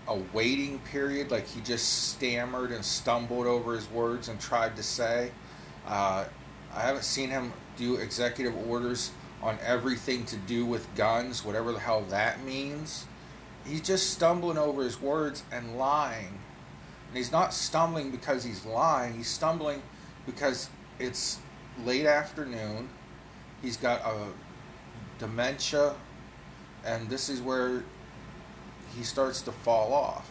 [0.08, 4.84] a waiting period, like he just stammered and stumbled over his words and tried to
[4.84, 5.32] say.
[5.88, 6.26] Uh,
[6.74, 11.80] I haven't seen him do executive orders on everything to do with guns, whatever the
[11.80, 13.06] hell that means.
[13.66, 16.40] He's just stumbling over his words and lying.
[17.08, 19.82] And he's not stumbling because he's lying, he's stumbling
[20.26, 21.40] because it's
[21.84, 22.90] late afternoon.
[23.62, 24.28] He's got a
[25.20, 25.96] dementia,
[26.86, 27.84] and this is where
[28.96, 30.30] he starts to fall off.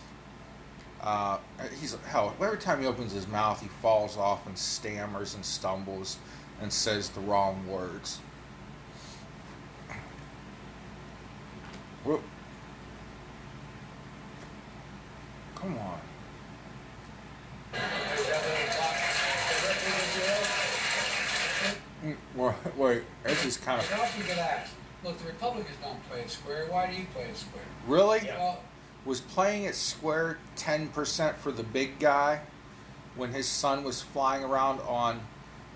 [1.01, 1.39] Uh,
[1.81, 2.35] he's hell.
[2.41, 6.17] Every time he opens his mouth, he falls off and stammers and stumbles
[6.63, 8.21] and says the wrong words.
[12.05, 12.23] Whoop.
[15.57, 15.99] Come on.
[22.05, 23.87] Mm, Wait, wait, this is kind of
[25.05, 27.63] look, the Republicans don't play it square, why do you play it square?
[27.87, 28.39] really Yeah.
[28.39, 28.61] Well,
[29.05, 32.41] was playing it square ten percent for the big guy
[33.17, 35.21] when his son was flying around on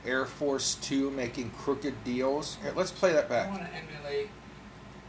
[0.06, 2.56] Air Force Two making crooked deals.
[2.62, 3.48] Here, let's play that back.
[3.48, 4.30] I want to emulate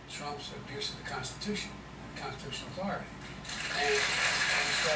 [0.10, 1.72] Trump's abuse of the Constitution,
[2.14, 3.06] and constitutional authority.
[3.80, 4.92] And, and so,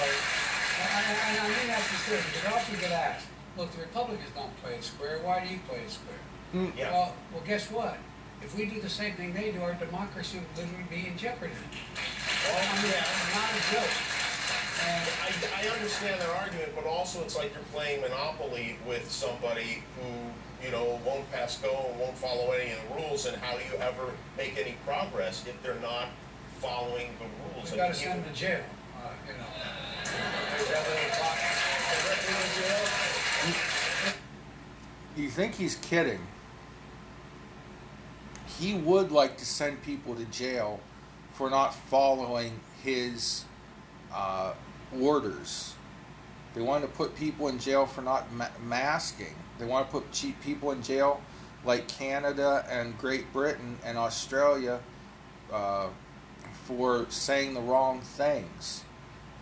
[0.83, 4.75] and, and I mean that sincerely, because often get asked, look, the Republicans don't play
[4.75, 6.17] it square, why do you play it square?
[6.53, 6.91] Mm, Yeah.
[6.91, 7.97] Well, well, guess what?
[8.43, 11.53] If we do the same thing they do, our democracy would literally be in jeopardy.
[12.45, 12.99] Well, I mean, yeah.
[12.99, 13.93] it's not a joke.
[14.83, 19.81] And I, I understand their argument, but also it's like you're playing Monopoly with somebody
[19.95, 23.57] who, you know, won't pass go and won't follow any of the rules, and how
[23.57, 26.09] do you ever make any progress if they're not
[26.59, 27.71] following the rules?
[27.71, 28.59] we got to send them to jail,
[28.97, 29.47] uh, you know.
[30.03, 31.39] There's that little box.
[32.03, 34.13] Directly to jail?
[35.15, 36.19] You think he's kidding?
[38.59, 40.79] He would like to send people to jail
[41.33, 43.45] for not following his
[44.13, 44.53] uh,
[44.99, 45.73] orders.
[46.53, 49.35] They want to put people in jail for not ma- masking.
[49.57, 51.21] They want to put cheap people in jail
[51.65, 54.79] like Canada and Great Britain and Australia
[55.51, 55.87] uh,
[56.65, 58.83] for saying the wrong things,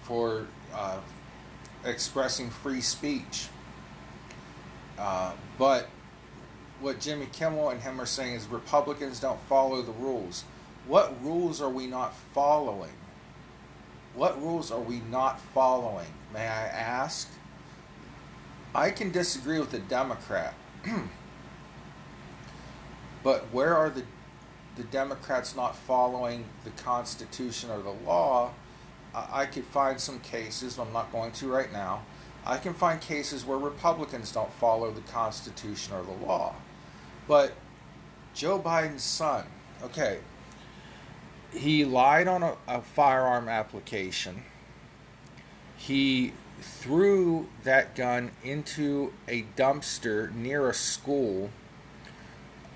[0.03, 0.97] for uh,
[1.86, 3.47] expressing free speech.
[4.97, 5.89] Uh, but
[6.82, 10.43] what Jimmy Kimmel and him are saying is Republicans don't follow the rules.
[10.88, 12.91] What rules are we not following?
[14.15, 16.07] What rules are we not following?
[16.34, 17.29] May I ask?
[18.73, 20.53] I can disagree with the Democrat.
[23.23, 24.03] but where are the
[24.77, 28.51] the Democrats not following the Constitution or the law?
[29.13, 32.03] I could find some cases, I'm not going to right now.
[32.45, 36.55] I can find cases where Republicans don't follow the Constitution or the law.
[37.32, 37.53] But
[38.34, 39.45] Joe Biden's son,
[39.82, 40.19] okay,
[41.53, 44.43] he lied on a, a firearm application.
[45.77, 51.51] He threw that gun into a dumpster near a school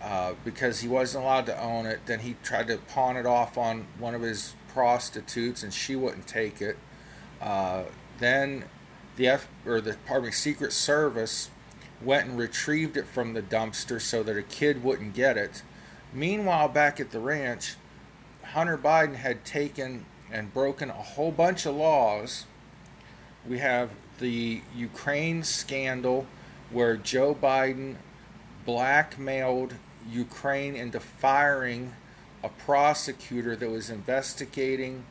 [0.01, 1.99] uh, because he wasn't allowed to own it.
[2.05, 6.27] Then he tried to pawn it off on one of his prostitutes, and she wouldn't
[6.27, 6.77] take it.
[7.41, 7.83] Uh,
[8.19, 8.63] then
[9.17, 11.49] the F or the pardon me, Secret Service
[12.01, 15.63] went and retrieved it from the dumpster so that a kid wouldn't get it.
[16.13, 17.75] Meanwhile, back at the ranch,
[18.43, 22.45] Hunter Biden had taken and broken a whole bunch of laws.
[23.47, 26.25] We have the Ukraine scandal
[26.71, 27.95] where Joe Biden
[28.65, 29.75] blackmailed
[30.09, 31.93] Ukraine into firing
[32.43, 35.05] a prosecutor that was investigating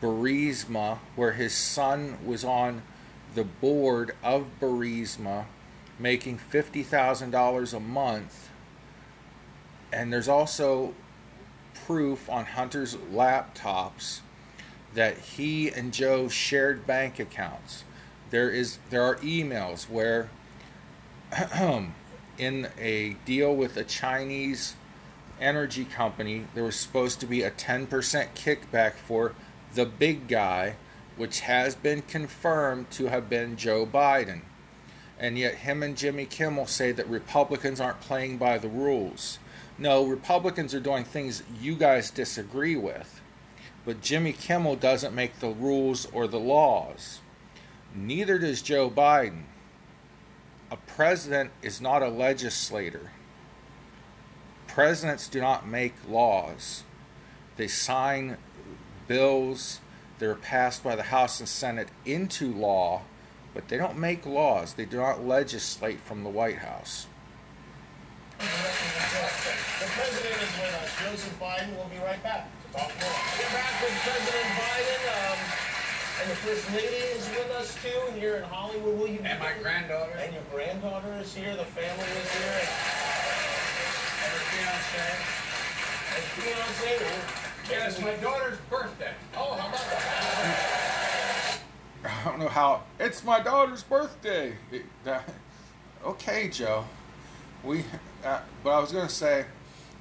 [0.00, 2.82] Burisma, where his son was on
[3.34, 5.44] the board of Burisma,
[5.98, 8.48] making $50,000 a month.
[9.92, 10.94] And there's also
[11.86, 14.20] proof on Hunter's laptops
[14.94, 17.84] that he and Joe shared bank accounts.
[18.30, 20.30] There is there are emails where
[22.38, 24.74] in a deal with a Chinese
[25.40, 27.88] energy company there was supposed to be a 10%
[28.34, 29.34] kickback for
[29.74, 30.76] the big guy
[31.16, 34.42] which has been confirmed to have been Joe Biden.
[35.22, 39.38] And yet him and Jimmy Kimmel say that Republicans aren't playing by the rules.
[39.78, 43.20] No, Republicans are doing things you guys disagree with.
[43.84, 47.20] But Jimmy Kimmel doesn't make the rules or the laws.
[47.94, 49.44] Neither does Joe Biden.
[50.72, 53.12] A president is not a legislator.
[54.66, 56.82] Presidents do not make laws.
[57.56, 58.38] They sign
[59.06, 59.80] bills
[60.18, 63.02] that are passed by the House and Senate into law,
[63.54, 64.74] but they don't make laws.
[64.74, 67.06] They do not legislate from the White House.
[68.38, 68.46] The
[69.98, 70.90] president is with us.
[71.04, 73.10] Joseph Biden will be right back to talk more.
[73.38, 75.02] We're back with President Biden.
[75.30, 75.38] Um,
[76.22, 78.98] and the First Lady is with us too here in Hollywood.
[78.98, 80.12] Will you And my granddaughter.
[80.18, 81.54] And your granddaughter is here.
[81.54, 82.62] The family is here.
[84.22, 85.06] And her fiance.
[86.14, 87.04] And fiance.
[87.04, 87.20] well,
[87.70, 89.12] Yeah, it's my daughter's birthday.
[89.36, 90.71] Oh, how about that?
[92.24, 92.82] I don't know how.
[93.00, 94.54] It's my daughter's birthday.
[94.70, 95.28] It- that-
[96.04, 96.84] okay, Joe.
[97.64, 97.84] We,
[98.24, 99.46] uh, but I was gonna say,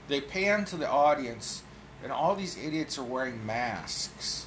[0.07, 1.63] they pan to the audience,
[2.03, 4.45] and all these idiots are wearing masks.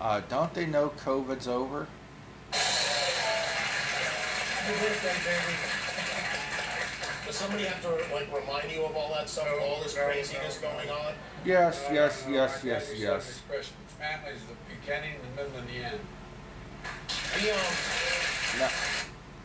[0.00, 1.86] Uh, don't they know COVID's over?
[2.52, 2.60] Happy
[4.80, 5.56] birthday, baby.
[7.26, 10.08] Does somebody have to like remind you of all that stuff, all this No, no,
[10.08, 10.68] craziness no.
[10.70, 11.14] going on?
[11.44, 13.26] Yes, No, yes, yes, yes, yes.
[13.26, 16.00] this expression, the beginning, the middle, and the end.
[18.58, 18.70] Now,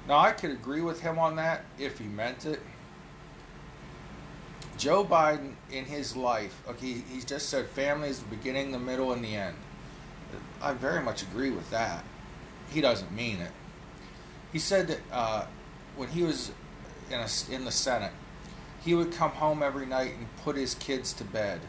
[0.07, 2.61] now, I could agree with him on that if he meant it.
[4.77, 9.11] Joe Biden, in his life, okay, he's just said family is the beginning, the middle,
[9.11, 9.57] and the end.
[10.61, 12.03] I very much agree with that.
[12.69, 13.51] He doesn't mean it.
[14.53, 15.45] He said that uh,
[15.95, 16.51] when he was
[17.09, 18.13] in, a, in the Senate,
[18.81, 21.59] he would come home every night and put his kids to bed.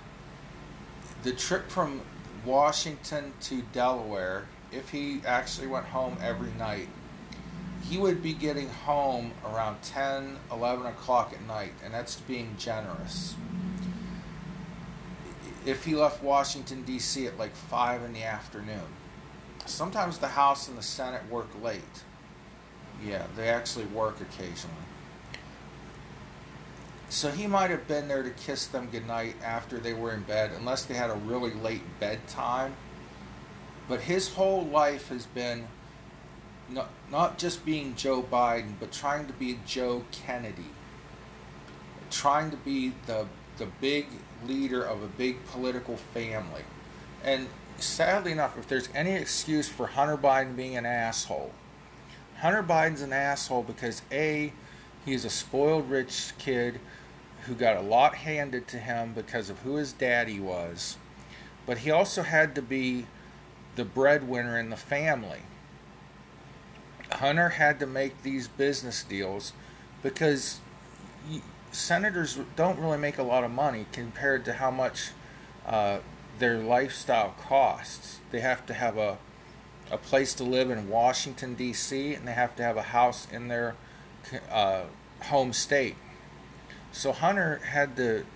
[1.23, 2.03] The trip from
[2.45, 6.89] Washington to Delaware, if he actually went home every night,
[7.83, 13.35] he would be getting home around 10, 11 o'clock at night, and that's being generous.
[15.65, 17.27] If he left Washington, D.C.
[17.27, 18.87] at like 5 in the afternoon.
[19.67, 21.83] Sometimes the House and the Senate work late.
[23.05, 24.75] Yeah, they actually work occasionally.
[27.11, 30.51] So he might have been there to kiss them goodnight after they were in bed,
[30.59, 32.75] unless they had a really late bedtime.
[33.89, 35.67] But his whole life has been
[36.69, 40.71] not, not just being Joe Biden, but trying to be Joe Kennedy.
[42.11, 43.27] Trying to be the,
[43.57, 44.07] the big
[44.47, 46.63] leader of a big political family.
[47.25, 51.53] And sadly enough, if there's any excuse for Hunter Biden being an asshole,
[52.39, 54.53] Hunter Biden's an asshole because A,
[55.05, 56.79] he's a spoiled rich kid
[57.45, 60.99] who got a lot handed to him because of who his daddy was,
[61.67, 63.07] but he also had to be
[63.79, 65.41] the breadwinner in the family.
[67.13, 69.53] Hunter had to make these business deals
[70.03, 70.61] because
[71.71, 75.13] senators don't really make a lot of money compared to how much
[75.65, 75.99] uh,
[76.41, 78.19] their lifestyle costs.
[78.33, 79.19] They have to have a
[79.91, 82.13] a place to live in Washington D.C.
[82.15, 83.75] and they have to have a house in their
[84.51, 84.83] uh,
[85.23, 85.97] home state.
[86.93, 88.27] So Hunter had to,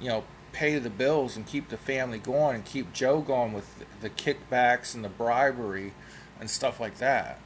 [0.00, 0.24] you know,
[0.56, 4.94] pay the bills and keep the family going and keep Joe going with the kickbacks
[4.94, 5.92] and the bribery
[6.40, 7.38] and stuff like that.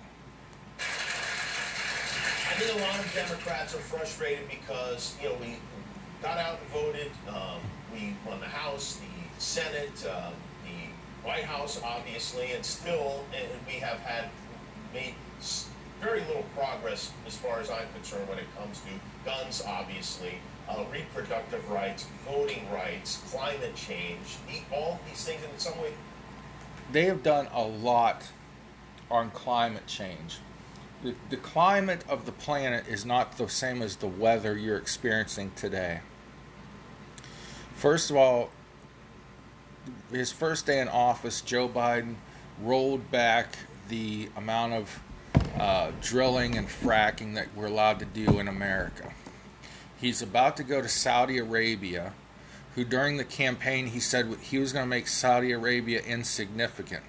[0.79, 5.57] I think a lot of Democrats are frustrated because you know we
[6.23, 7.11] got out and voted.
[7.29, 7.61] Um,
[7.93, 10.31] we won the House, the Senate, uh,
[10.65, 14.31] the White House, obviously, and still and we have had
[14.95, 15.15] made
[16.01, 18.91] very little progress as far as I'm concerned when it comes to
[19.25, 20.35] guns, obviously,
[20.71, 24.39] uh, reproductive rights, voting rights, climate change,
[24.73, 25.93] all these things in some way.
[26.93, 28.25] They have done a lot
[29.11, 30.39] on climate change.
[31.03, 35.53] The, the climate of the planet is not the same as the weather you're experiencing
[35.57, 36.01] today.
[37.75, 38.51] First of all,
[40.13, 42.17] his first day in office, Joe Biden
[42.63, 43.57] rolled back
[43.89, 45.01] the amount of
[45.59, 49.13] uh, drilling and fracking that we're allowed to do in America.
[50.01, 52.15] He's about to go to Saudi Arabia,
[52.75, 57.03] who during the campaign he said he was going to make Saudi Arabia insignificant.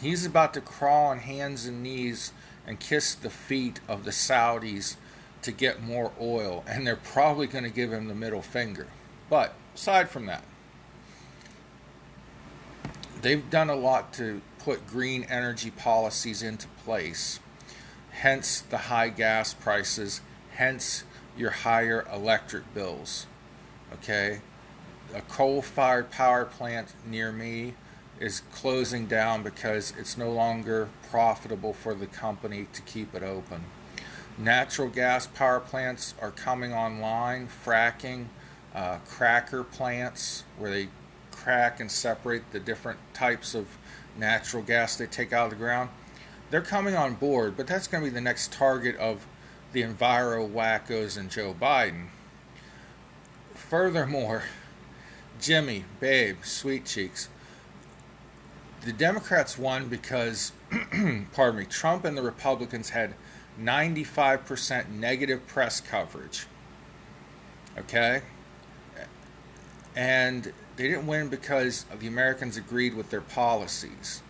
[0.00, 2.32] He's about to crawl on hands and knees
[2.66, 4.96] and kiss the feet of the Saudis
[5.42, 8.86] to get more oil, and they're probably going to give him the middle finger.
[9.30, 10.44] But aside from that,
[13.22, 17.40] they've done a lot to put green energy policies into place,
[18.10, 20.20] hence the high gas prices,
[20.52, 21.04] hence
[21.40, 23.26] your higher electric bills.
[23.94, 24.40] Okay?
[25.14, 27.74] A coal fired power plant near me
[28.20, 33.64] is closing down because it's no longer profitable for the company to keep it open.
[34.36, 38.26] Natural gas power plants are coming online, fracking,
[38.74, 40.88] uh, cracker plants where they
[41.30, 43.66] crack and separate the different types of
[44.16, 45.88] natural gas they take out of the ground.
[46.50, 49.26] They're coming on board, but that's going to be the next target of
[49.72, 52.06] the Enviro wackos and Joe Biden.
[53.54, 54.44] Furthermore,
[55.40, 57.28] Jimmy, Babe, Sweet Cheeks,
[58.84, 60.52] the Democrats won because,
[61.32, 63.14] pardon me, Trump and the Republicans had
[63.60, 66.46] 95% negative press coverage.
[67.78, 68.22] Okay?
[69.94, 74.22] And they didn't win because the Americans agreed with their policies.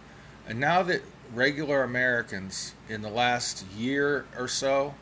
[0.49, 4.95] And now that regular Americans in the last year or so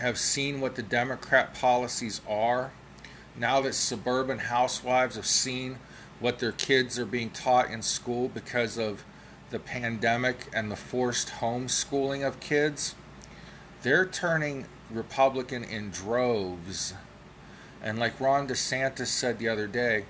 [0.00, 2.72] have seen what the Democrat policies are,
[3.36, 5.78] now that suburban housewives have seen
[6.18, 9.04] what their kids are being taught in school because of
[9.50, 12.94] the pandemic and the forced homeschooling of kids,
[13.82, 16.94] they're turning Republican in droves.
[17.82, 20.04] And like Ron DeSantis said the other day,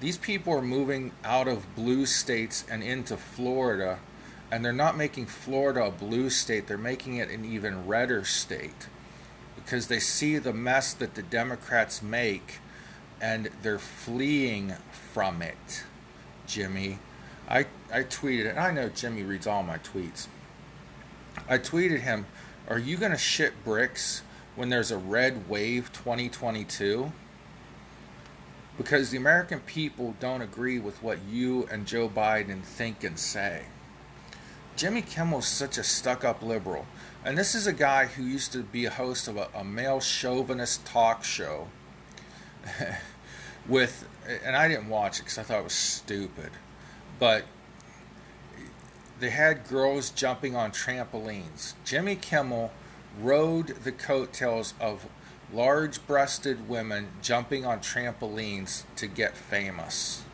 [0.00, 3.98] these people are moving out of blue states and into Florida,
[4.50, 8.88] and they're not making Florida a blue state, they're making it an even redder state
[9.64, 12.60] because they see the mess that the Democrats make
[13.20, 14.74] and they're fleeing
[15.12, 15.84] from it.
[16.46, 16.98] Jimmy,
[17.48, 20.26] I, I tweeted, and I know Jimmy reads all my tweets.
[21.48, 22.26] I tweeted him,
[22.68, 24.22] Are you going to shit bricks
[24.56, 27.12] when there's a red wave 2022?
[28.76, 33.64] Because the American people don't agree with what you and Joe Biden think and say.
[34.76, 36.86] Jimmy Kimmel's such a stuck up liberal.
[37.24, 40.00] And this is a guy who used to be a host of a, a male
[40.00, 41.68] chauvinist talk show
[43.66, 44.06] with,
[44.44, 46.50] and I didn't watch it because I thought it was stupid,
[47.18, 47.44] but
[49.20, 51.72] they had girls jumping on trampolines.
[51.84, 52.70] Jimmy Kimmel
[53.18, 55.06] rode the coattails of
[55.50, 60.24] large breasted women jumping on trampolines to get famous.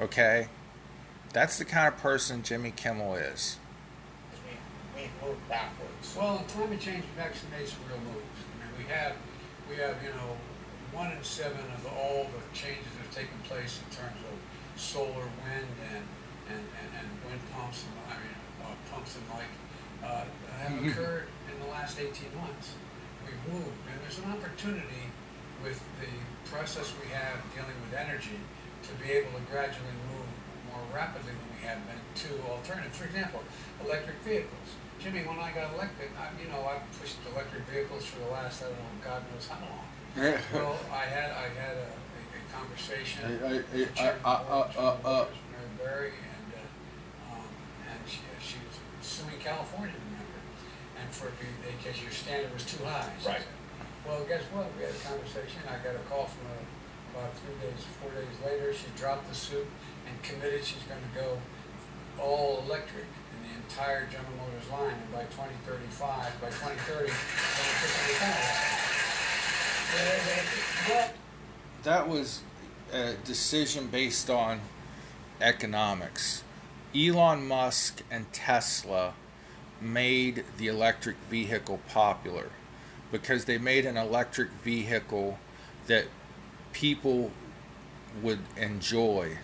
[0.00, 0.48] Okay?
[1.32, 3.58] That's the kind of person Jimmy Kimmel is.
[5.00, 6.16] We, we moved backwards.
[6.16, 8.38] Well, climate change vaccinates real moves.
[8.44, 9.16] I mean, we have,
[9.68, 10.36] we have, you know,
[10.92, 14.36] one in seven of all the changes that have taken place in terms of
[14.80, 16.04] solar, wind, and
[16.50, 19.52] and, and, and wind pumps and I mean uh, pumps and like
[20.02, 20.26] uh,
[20.58, 20.90] have mm-hmm.
[20.90, 22.74] occurred in the last 18 months.
[23.22, 25.06] We've moved, and there's an opportunity
[25.62, 26.10] with the
[26.50, 28.40] process we have dealing with energy
[28.82, 30.26] to be able to gradually move
[30.72, 32.96] more rapidly than we have been to alternatives.
[32.96, 33.44] For example,
[33.84, 34.79] electric vehicles.
[35.02, 38.60] Jimmy, when I got elected, I, you know, I pushed electric vehicles for the last,
[38.62, 39.88] I don't know, God knows how long.
[40.52, 44.44] well, I had I had a, a, a conversation I- I- with the I- I-
[44.44, 47.48] of the board, uh, Chairman of the uh, board, Mary Barra, and uh, um,
[47.88, 50.38] and she, she was suing California, remember,
[51.00, 53.08] and for because your standard was too high.
[53.22, 53.40] She Right.
[53.40, 53.48] said,
[54.04, 54.68] Well, guess what?
[54.76, 55.64] We had a conversation.
[55.64, 56.60] I got a call from her
[57.16, 58.74] about three days, four days later.
[58.76, 59.64] She dropped the suit
[60.04, 61.40] and committed she's going to go
[62.20, 67.14] all electric in the entire General Motors line, and by 2035, by 2030, they'll
[67.80, 68.14] put the
[70.88, 71.10] Well,
[71.82, 72.40] that was
[72.92, 74.60] a decision based on
[75.40, 76.44] economics.
[76.94, 79.14] Elon Musk and Tesla
[79.80, 82.50] made the electric vehicle popular
[83.10, 85.38] because they made an electric vehicle
[85.86, 86.06] that
[86.72, 87.30] people
[88.22, 89.38] would enjoy.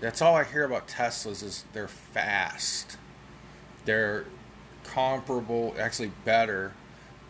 [0.00, 2.96] That's all I hear about Teslas is they're fast.
[3.84, 4.26] They're
[4.84, 6.72] comparable, actually better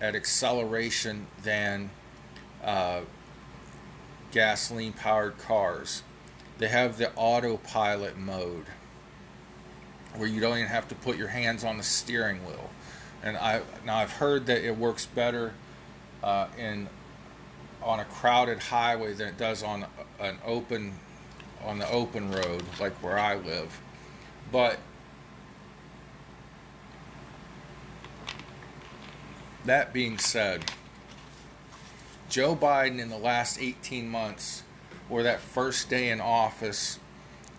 [0.01, 1.91] at acceleration than
[2.65, 3.01] uh,
[4.33, 6.03] gasoline powered cars.
[6.59, 8.67] They have the autopilot mode
[10.17, 12.71] where you don't even have to put your hands on the steering wheel.
[13.23, 15.53] And I now I've heard that it works better
[16.23, 16.89] uh, in
[17.83, 19.87] on a crowded highway than it does on
[20.19, 20.95] an open
[21.65, 23.81] on the open road like where I live.
[24.51, 24.79] But
[29.65, 30.65] that being said,
[32.29, 34.63] Joe Biden in the last 18 months,
[35.09, 36.99] or that first day in office,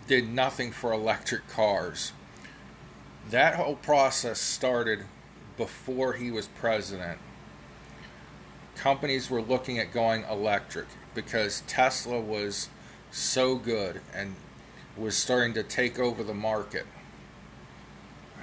[0.06, 2.12] did nothing for electric cars.
[3.30, 5.00] That whole process started
[5.56, 7.18] before he was president.
[8.74, 12.68] Companies were looking at going electric because Tesla was
[13.10, 14.34] so good and
[14.96, 16.86] was starting to take over the market.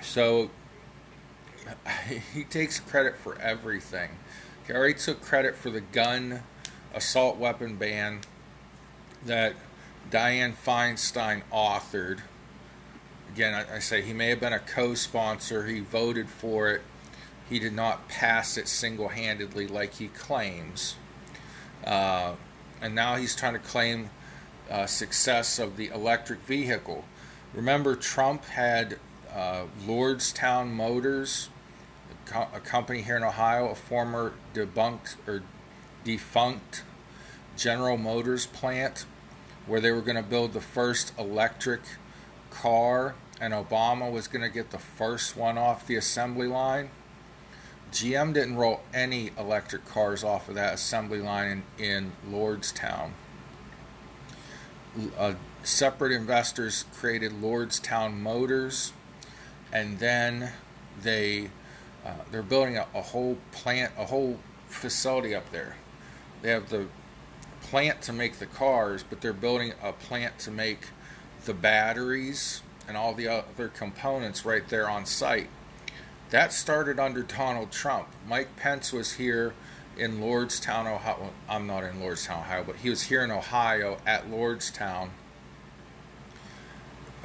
[0.01, 0.49] So
[2.33, 4.09] he takes credit for everything.
[4.67, 6.43] He already took credit for the gun
[6.93, 8.21] assault weapon ban
[9.25, 9.55] that
[10.11, 12.19] Dianne Feinstein authored.
[13.33, 16.81] Again, I, I say he may have been a co sponsor, he voted for it.
[17.49, 20.95] He did not pass it single handedly like he claims.
[21.83, 22.33] Uh,
[22.81, 24.09] and now he's trying to claim
[24.69, 27.05] uh, success of the electric vehicle.
[27.53, 28.99] Remember, Trump had
[29.33, 31.49] uh, Lordstown Motors,
[32.29, 35.43] co- a company here in Ohio, a former debunked or
[36.03, 36.83] defunct
[37.57, 39.05] General Motors plant,
[39.65, 41.81] where they were going to build the first electric
[42.51, 46.89] car, and Obama was going to get the first one off the assembly line.
[47.91, 53.11] GM didn't roll any electric cars off of that assembly line in, in Lordstown.
[55.17, 58.93] Uh, separate investors created Lordstown Motors,
[59.73, 60.51] and then
[61.01, 61.49] they
[62.09, 65.75] uh, they're building a, a whole plant, a whole facility up there.
[66.41, 66.87] They have the
[67.61, 70.87] plant to make the cars, but they're building a plant to make
[71.45, 75.49] the batteries and all the other components right there on site.
[76.31, 78.07] That started under Donald Trump.
[78.27, 79.53] Mike Pence was here
[79.97, 81.17] in Lordstown, Ohio.
[81.19, 85.09] Well, I'm not in Lordstown, Ohio, but he was here in Ohio at Lordstown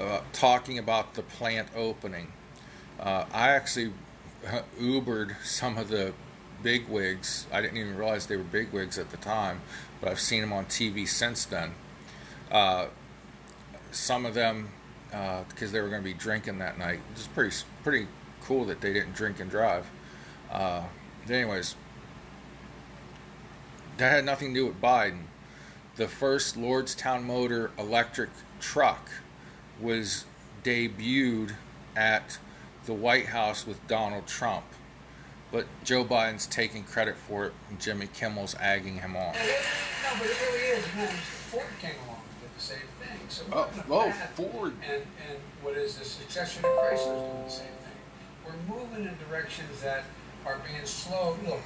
[0.00, 2.32] uh, talking about the plant opening.
[2.98, 3.92] Uh, I actually
[4.78, 6.12] Ubered some of the
[6.62, 7.46] bigwigs.
[7.52, 9.60] I didn't even realize they were bigwigs at the time,
[10.00, 11.72] but I've seen them on TV since then.
[12.50, 12.86] Uh,
[13.90, 14.70] some of them,
[15.48, 18.06] because they were going to be drinking that night, is pretty pretty
[18.42, 19.86] cool that they didn't drink and drive.
[20.50, 20.84] Uh,
[21.28, 21.76] anyways,
[23.96, 25.22] that had nothing to do with Biden.
[25.96, 28.30] The first Lordstown Motor electric
[28.60, 29.08] truck
[29.80, 30.24] was
[30.64, 31.54] debuted
[31.96, 32.38] at
[32.86, 34.64] the White House with Donald Trump.
[35.52, 39.32] But Joe Biden's taking credit for it, and Jimmy Kimmel's agging him on.
[39.34, 40.84] No, but it really is.
[40.98, 43.18] You Ford came along and did the same thing.
[43.28, 44.30] So we're Oh, on a oh, path.
[44.34, 44.72] Ford.
[44.90, 47.98] And, and what is the successor to Chrysler is doing the same thing.
[48.44, 50.04] We're moving in directions that
[50.44, 51.36] are being slow.
[51.46, 51.60] Look,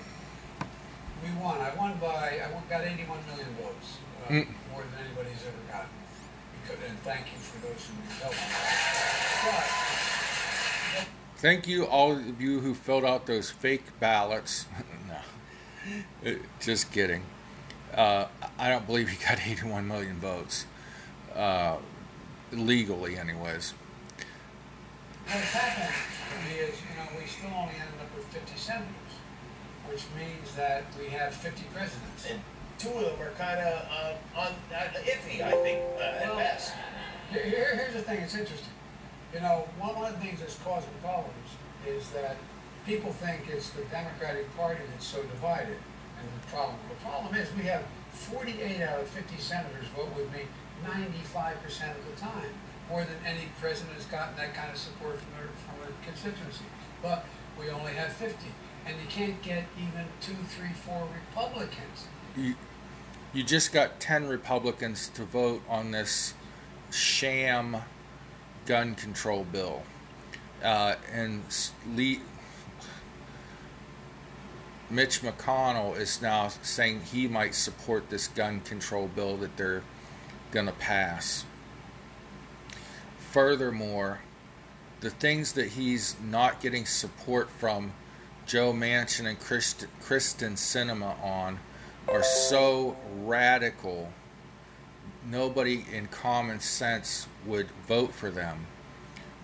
[1.24, 1.58] we won.
[1.60, 3.96] I won by, I won, got 81 million votes.
[4.26, 4.46] Uh, Mm.
[4.70, 5.88] More than anybody's ever gotten.
[6.62, 8.52] Because, and thank you for those who helped me.
[9.48, 9.64] But,
[11.38, 14.66] Thank you, all of you who filled out those fake ballots.
[15.08, 17.22] no, Uh, just kidding.
[17.94, 18.26] Uh,
[18.58, 20.66] I don't believe he got 81 million votes.
[21.34, 21.76] Uh,
[22.52, 23.74] legally, anyways.
[25.26, 25.94] What's happened
[26.50, 28.88] is, you know, we still only ended up with 50 senators,
[29.88, 32.26] which means that we have 50 presidents.
[32.30, 32.40] And
[32.78, 36.36] two of them are kind of uh, on uh, iffy, I think, uh, at Well,
[36.38, 36.72] best.
[37.30, 38.72] Here, here- here's the thing, it's interesting.
[39.32, 41.50] You know, one of the things that's causing problems
[41.86, 42.36] is that
[42.86, 45.76] people think it's the Democratic Party that's so divided.
[46.18, 50.32] And the problem, the problem is we have forty-eight out of fifty senators vote with
[50.32, 50.42] me
[50.82, 52.50] ninety-five percent of the time.
[52.88, 56.64] More than any president has gotten that kind of support from their, from a constituency.
[57.02, 57.24] But
[57.60, 58.48] we only have fifty,
[58.86, 62.08] and you can't get even two, three, four Republicans.
[62.36, 62.54] You,
[63.32, 66.34] you just got 10 Republicans to vote on this
[66.90, 67.76] sham
[68.68, 69.82] gun control bill.
[70.62, 71.42] Uh, and
[74.90, 79.82] Mitch McConnell is now saying he might support this gun control bill that they're
[80.50, 81.46] going to pass.
[83.30, 84.20] Furthermore,
[85.00, 87.92] the things that he's not getting support from
[88.44, 91.58] Joe Manchin and Christ, Kyrsten Sinema on
[92.06, 94.12] are so radical,
[95.30, 98.66] nobody in common sense would vote for them.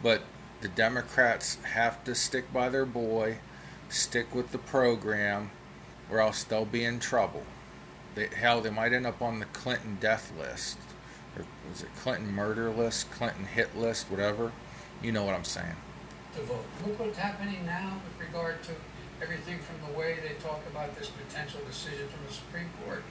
[0.03, 0.23] But
[0.61, 3.39] the Democrats have to stick by their boy,
[3.89, 5.51] stick with the program,
[6.11, 7.45] or else they'll be in trouble.
[8.15, 10.79] They, hell, they might end up on the Clinton death list.
[11.37, 14.53] Or was it Clinton murder list, Clinton hit list, whatever?
[15.03, 15.77] You know what I'm saying.
[16.37, 16.65] to vote.
[16.87, 18.71] Look what's happening now with regard to
[19.23, 23.03] everything from the way they talk about this potential decision from the Supreme Court.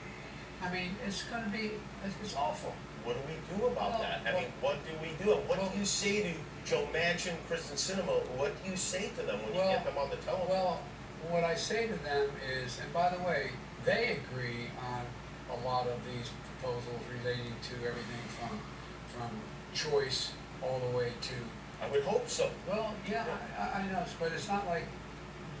[0.62, 1.72] I mean, it's gonna be,
[2.04, 2.74] it's, it's awful.
[3.04, 4.20] What do we do about Well, that?
[4.26, 5.30] I well- mean, what do we do?
[5.36, 6.32] What well- do you say to
[6.64, 8.26] Joe Manchin, Kyrsten Sinema?
[8.36, 10.48] What do you say to them when you get them on the telephone?
[10.48, 10.80] Well,
[11.28, 13.50] what I say to them is, and by the way,
[13.84, 15.04] they agree on
[15.50, 16.30] a lot of these
[16.60, 18.60] proposals relating to everything from,
[19.12, 19.30] from
[19.74, 20.32] choice
[20.62, 21.34] all the way to
[21.82, 22.50] I would hope so.
[22.66, 23.26] Well, yeah,
[23.58, 24.84] I, I know, but it's not like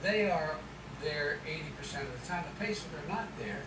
[0.02, 0.56] they are
[1.02, 2.44] there eighty percent of the time.
[2.58, 3.60] The that they're not there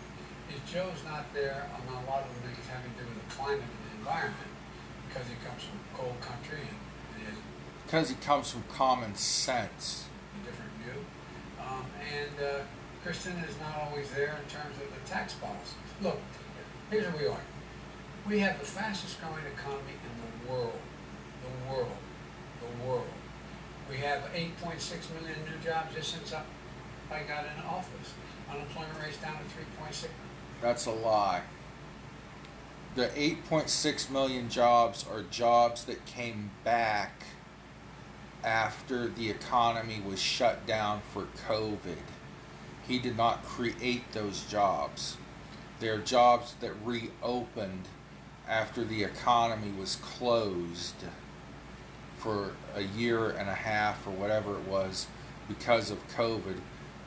[0.54, 3.34] is Joe's not there on a lot of the things having to do with the
[3.34, 4.52] climate and the environment
[5.08, 6.60] because he comes from cold country
[7.16, 7.36] and
[7.84, 10.06] Because he comes from common sense.
[10.42, 11.04] a different view.
[11.60, 12.64] Um, and uh,
[13.04, 15.74] Kyrsten is not always there in terms of the tax policies.
[16.02, 16.18] Look,
[16.90, 17.40] here's where we are.
[18.28, 20.78] We have the fastest growing economy in the world.
[21.42, 21.96] The world.
[22.60, 23.08] The world.
[23.88, 24.76] We have 8.6
[25.16, 26.42] million new jobs just since I,
[27.10, 28.12] I got in office.
[28.50, 29.44] Unemployment rate's down to
[29.88, 30.08] 3.6.
[30.60, 31.42] That's a lie.
[32.94, 37.22] The 8.6 million jobs are jobs that came back
[38.42, 41.98] after the economy was shut down for COVID.
[42.86, 45.16] He did not create those jobs.
[45.78, 47.86] They're jobs that reopened
[48.48, 50.94] after the economy was closed
[52.16, 55.06] for a year and a half or whatever it was
[55.46, 56.56] because of COVID.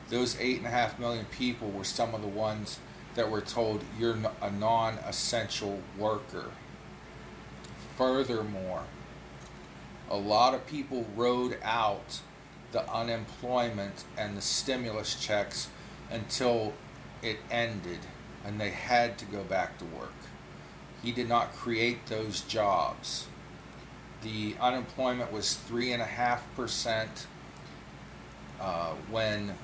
[0.08, 2.78] Those eight and a half million people were some of the ones
[3.14, 6.46] that were told you're a non essential worker.
[7.96, 8.84] Furthermore,
[10.10, 12.20] a lot of people rode out
[12.72, 15.68] the unemployment and the stimulus checks
[16.10, 16.72] until
[17.22, 18.00] it ended
[18.44, 20.12] and they had to go back to work.
[21.02, 23.26] He did not create those jobs.
[24.22, 27.26] The unemployment was three and a half percent
[28.60, 29.54] uh, when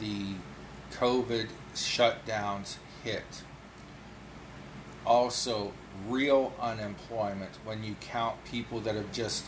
[0.00, 0.34] the
[0.92, 1.48] COVID
[1.82, 3.42] shutdowns hit.
[5.06, 5.72] Also,
[6.08, 9.44] real unemployment when you count people that have just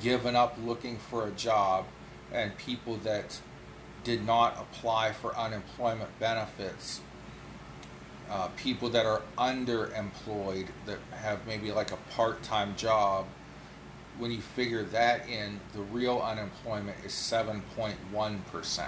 [0.00, 1.86] given up looking for a job
[2.32, 3.40] and people that
[4.04, 7.00] did not apply for unemployment benefits.
[8.30, 13.26] Uh, people that are underemployed that have maybe like a part time job.
[14.18, 18.84] When you figure that in, the real unemployment is 7.1%.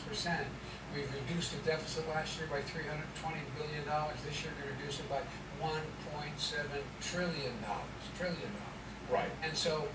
[0.00, 0.46] Percent.
[0.94, 4.16] We've reduced the deficit last year by three hundred twenty billion dollars.
[4.24, 5.20] This year, we're gonna reduce it by
[5.60, 5.82] one
[6.12, 9.10] point seven trillion dollars, trillion dollars.
[9.10, 9.32] Right.
[9.42, 9.88] And so,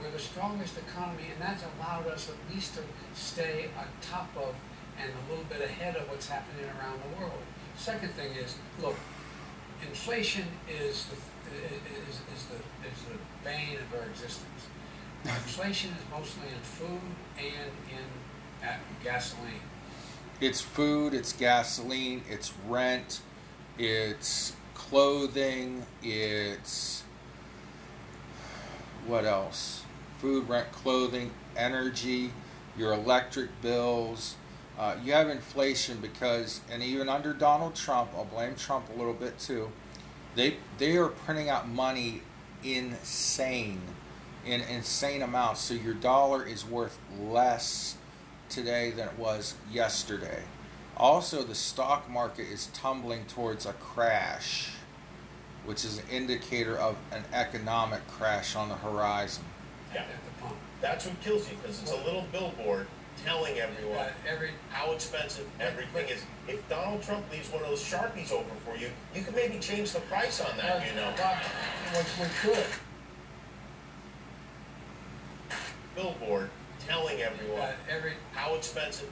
[0.00, 2.82] we're the strongest economy, and that's allowed us at least to
[3.14, 4.54] stay on top of
[4.98, 7.42] and a little bit ahead of what's happening around the world.
[7.76, 8.96] Second thing is, look,
[9.82, 11.16] inflation is the,
[11.54, 14.70] is, is the, is the bane of our existence.
[15.24, 17.00] Inflation is mostly in food
[17.38, 18.06] and in
[19.02, 19.60] gasoline.
[20.40, 23.20] It's food, it's gasoline, it's rent,
[23.78, 27.04] it's clothing, it's
[29.06, 29.82] what else?
[30.18, 32.32] Food, rent, clothing, energy,
[32.76, 34.36] your electric bills.
[34.78, 39.12] Uh, you have inflation because, and even under Donald Trump, I'll blame Trump a little
[39.12, 39.70] bit too.
[40.34, 42.22] They they are printing out money
[42.64, 43.80] insane,
[44.44, 45.60] in insane amounts.
[45.60, 47.96] So your dollar is worth less
[48.54, 50.42] today than it was yesterday.
[50.96, 54.70] Also, the stock market is tumbling towards a crash.
[55.64, 59.42] which is an indicator of an economic crash on the horizon.
[59.94, 60.02] Yeah.
[60.02, 60.56] At the pump.
[60.82, 62.86] That's what kills you because it's a little billboard
[63.24, 66.22] telling everyone every, how expensive everything is.
[66.46, 69.92] If Donald Trump leaves one of those sharpies open for you, you can maybe change
[69.92, 70.86] the price on that.
[70.86, 71.10] You know,
[71.92, 72.66] What we could,
[75.96, 76.50] billboard
[76.86, 79.10] telling everyone uh, every, how expensive.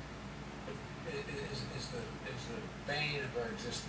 [1.08, 1.98] is, is the,
[2.30, 2.60] is the
[2.92, 3.88] bane of our existence.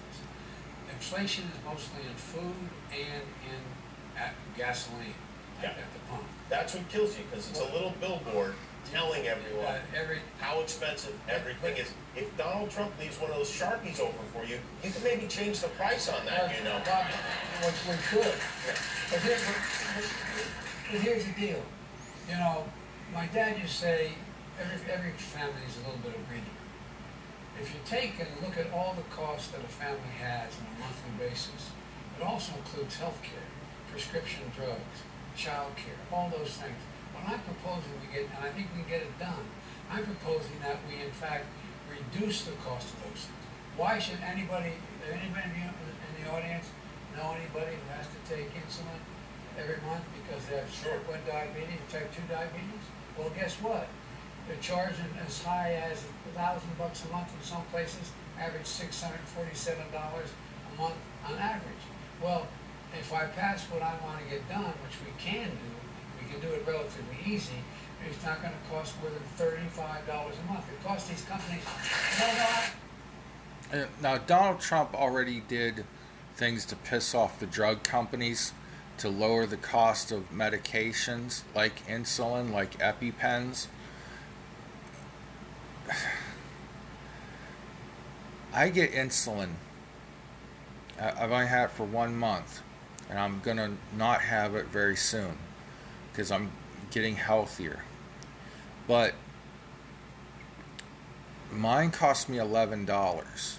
[0.89, 2.55] Inflation is mostly in food
[2.91, 3.59] and in
[4.21, 5.13] at gasoline
[5.61, 5.69] Yeah.
[5.69, 6.23] at the pump.
[6.49, 8.53] That's what kills you because it's a little billboard
[8.91, 11.87] telling everyone Uh, every, how expensive everything is.
[12.15, 15.61] If Donald Trump leaves one of those sharpies open for you, you can maybe change
[15.61, 16.51] the price on that.
[16.55, 18.35] You know, What we could,
[19.09, 20.05] but here's, but
[20.91, 21.61] but here's the deal.
[22.29, 22.65] You know,
[23.13, 24.11] my dad used to say,
[24.59, 26.49] every, every family is a little bit of greedy.
[27.61, 30.75] If you take and look at all the costs that a family has on a
[30.81, 31.69] monthly basis,
[32.17, 33.45] it also includes health care,
[33.91, 35.05] prescription drugs,
[35.37, 36.81] child care, all those things.
[37.13, 39.45] What I'm proposing we get, and I think we can get it done,
[39.93, 41.45] I'm proposing that we in fact
[41.85, 43.45] reduce the cost of those things.
[43.77, 44.73] Why should anybody,
[45.05, 46.65] anybody in the- audience
[47.13, 48.97] know anybody who has to take insulin
[49.53, 52.85] every month because they have type one diabetes, type two diabetes?
[53.17, 53.87] Well, guess what?
[54.47, 59.01] They're charging as high as a thousand bucks a month in some places, average six
[59.01, 60.29] hundred forty-seven dollars
[60.73, 60.95] a month
[61.25, 61.83] on average.
[62.21, 62.47] Well,
[62.97, 65.69] if I pass what I wanna get done, which we can do,
[66.21, 67.63] we can do it relatively easy,
[68.09, 70.65] it's not gonna cost more than thirty-five dollars a month.
[70.69, 71.63] It costs these companies,
[74.01, 75.85] Now, Donald Trump already did
[76.35, 78.53] things to piss off the drug companies
[78.97, 83.67] to lower the cost of medications like insulin, like EpiPens.
[88.53, 89.49] I get insulin.
[90.99, 92.61] I've only had it for one month,
[93.09, 95.37] and I'm gonna not have it very soon
[96.11, 96.51] because I'm
[96.91, 97.83] getting healthier.
[98.87, 99.15] But
[101.51, 103.57] mine cost me eleven dollars.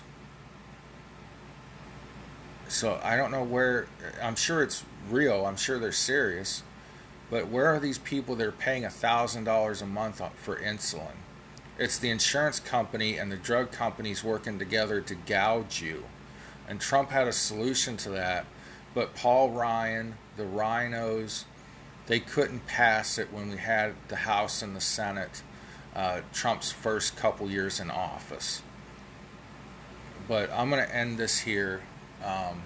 [2.69, 3.89] So I don't know where.
[4.23, 5.47] I'm sure it's real.
[5.47, 6.63] I'm sure they're serious.
[7.31, 11.17] But where are these people that are paying a thousand dollars a month for insulin?
[11.79, 16.05] It's the insurance company and the drug companies working together to gouge you.
[16.69, 18.47] And Trump had a solution to that,
[18.95, 21.45] but Paul Ryan, the RINOs,
[22.07, 25.43] they couldn't pass it when we had the House and the Senate,
[25.97, 28.63] uh, Trump's first couple years in office.
[30.29, 31.83] But I'm going to end this here.
[32.25, 32.63] Um,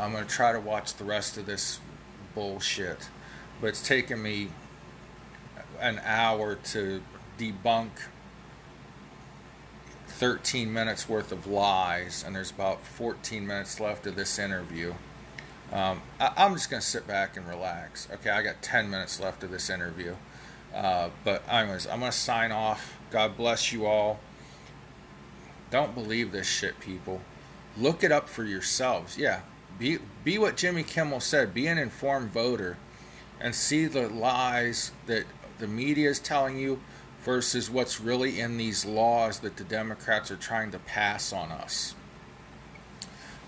[0.00, 1.78] I'm going to try to watch the rest of this
[2.34, 3.08] bullshit.
[3.60, 4.48] But it's taken me
[5.78, 7.02] an hour to
[7.38, 7.90] debunk
[10.06, 14.94] 13 minutes worth of lies, and there's about 14 minutes left of this interview.
[15.72, 18.08] Um, I, I'm just going to sit back and relax.
[18.12, 20.14] Okay, I got 10 minutes left of this interview.
[20.74, 22.96] Uh, but, anyways, I'm going to sign off.
[23.10, 24.18] God bless you all.
[25.70, 27.20] Don't believe this shit, people.
[27.76, 29.16] Look it up for yourselves.
[29.16, 29.40] Yeah,
[29.80, 31.52] be be what Jimmy Kimmel said.
[31.52, 32.76] Be an informed voter,
[33.40, 35.24] and see the lies that
[35.58, 36.80] the media is telling you
[37.24, 41.94] versus what's really in these laws that the Democrats are trying to pass on us.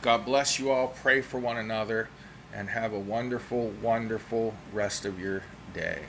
[0.01, 0.89] God bless you all.
[0.89, 2.09] Pray for one another,
[2.53, 5.43] and have a wonderful, wonderful rest of your
[5.75, 6.01] day.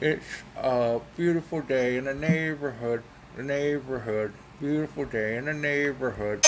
[0.00, 3.02] It's a beautiful day in the neighborhood.
[3.36, 4.34] The neighborhood.
[4.60, 6.44] Beautiful day in the neighborhood.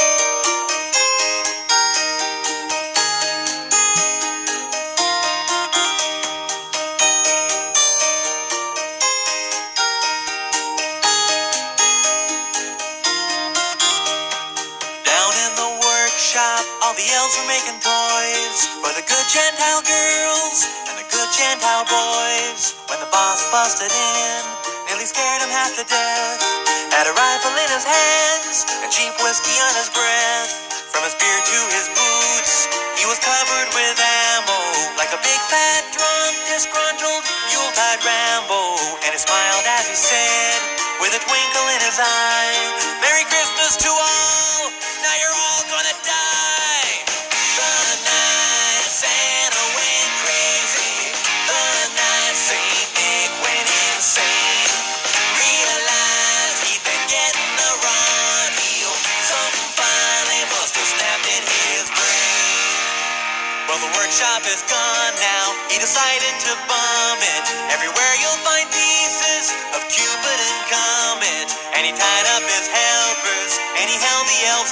[23.55, 24.43] Busted in,
[24.91, 26.43] nearly scared him half to death.
[26.91, 30.51] Had a rifle in his hands and cheap whiskey on his breath.
[30.91, 32.67] From his beard to his boots,
[32.99, 34.59] he was covered with ammo,
[34.99, 37.23] like a big fat drunk, disgruntled
[37.55, 38.75] Yuletide Rambo.
[39.07, 40.59] And he smiled as he said,
[40.99, 42.34] with a twinkle in his eye,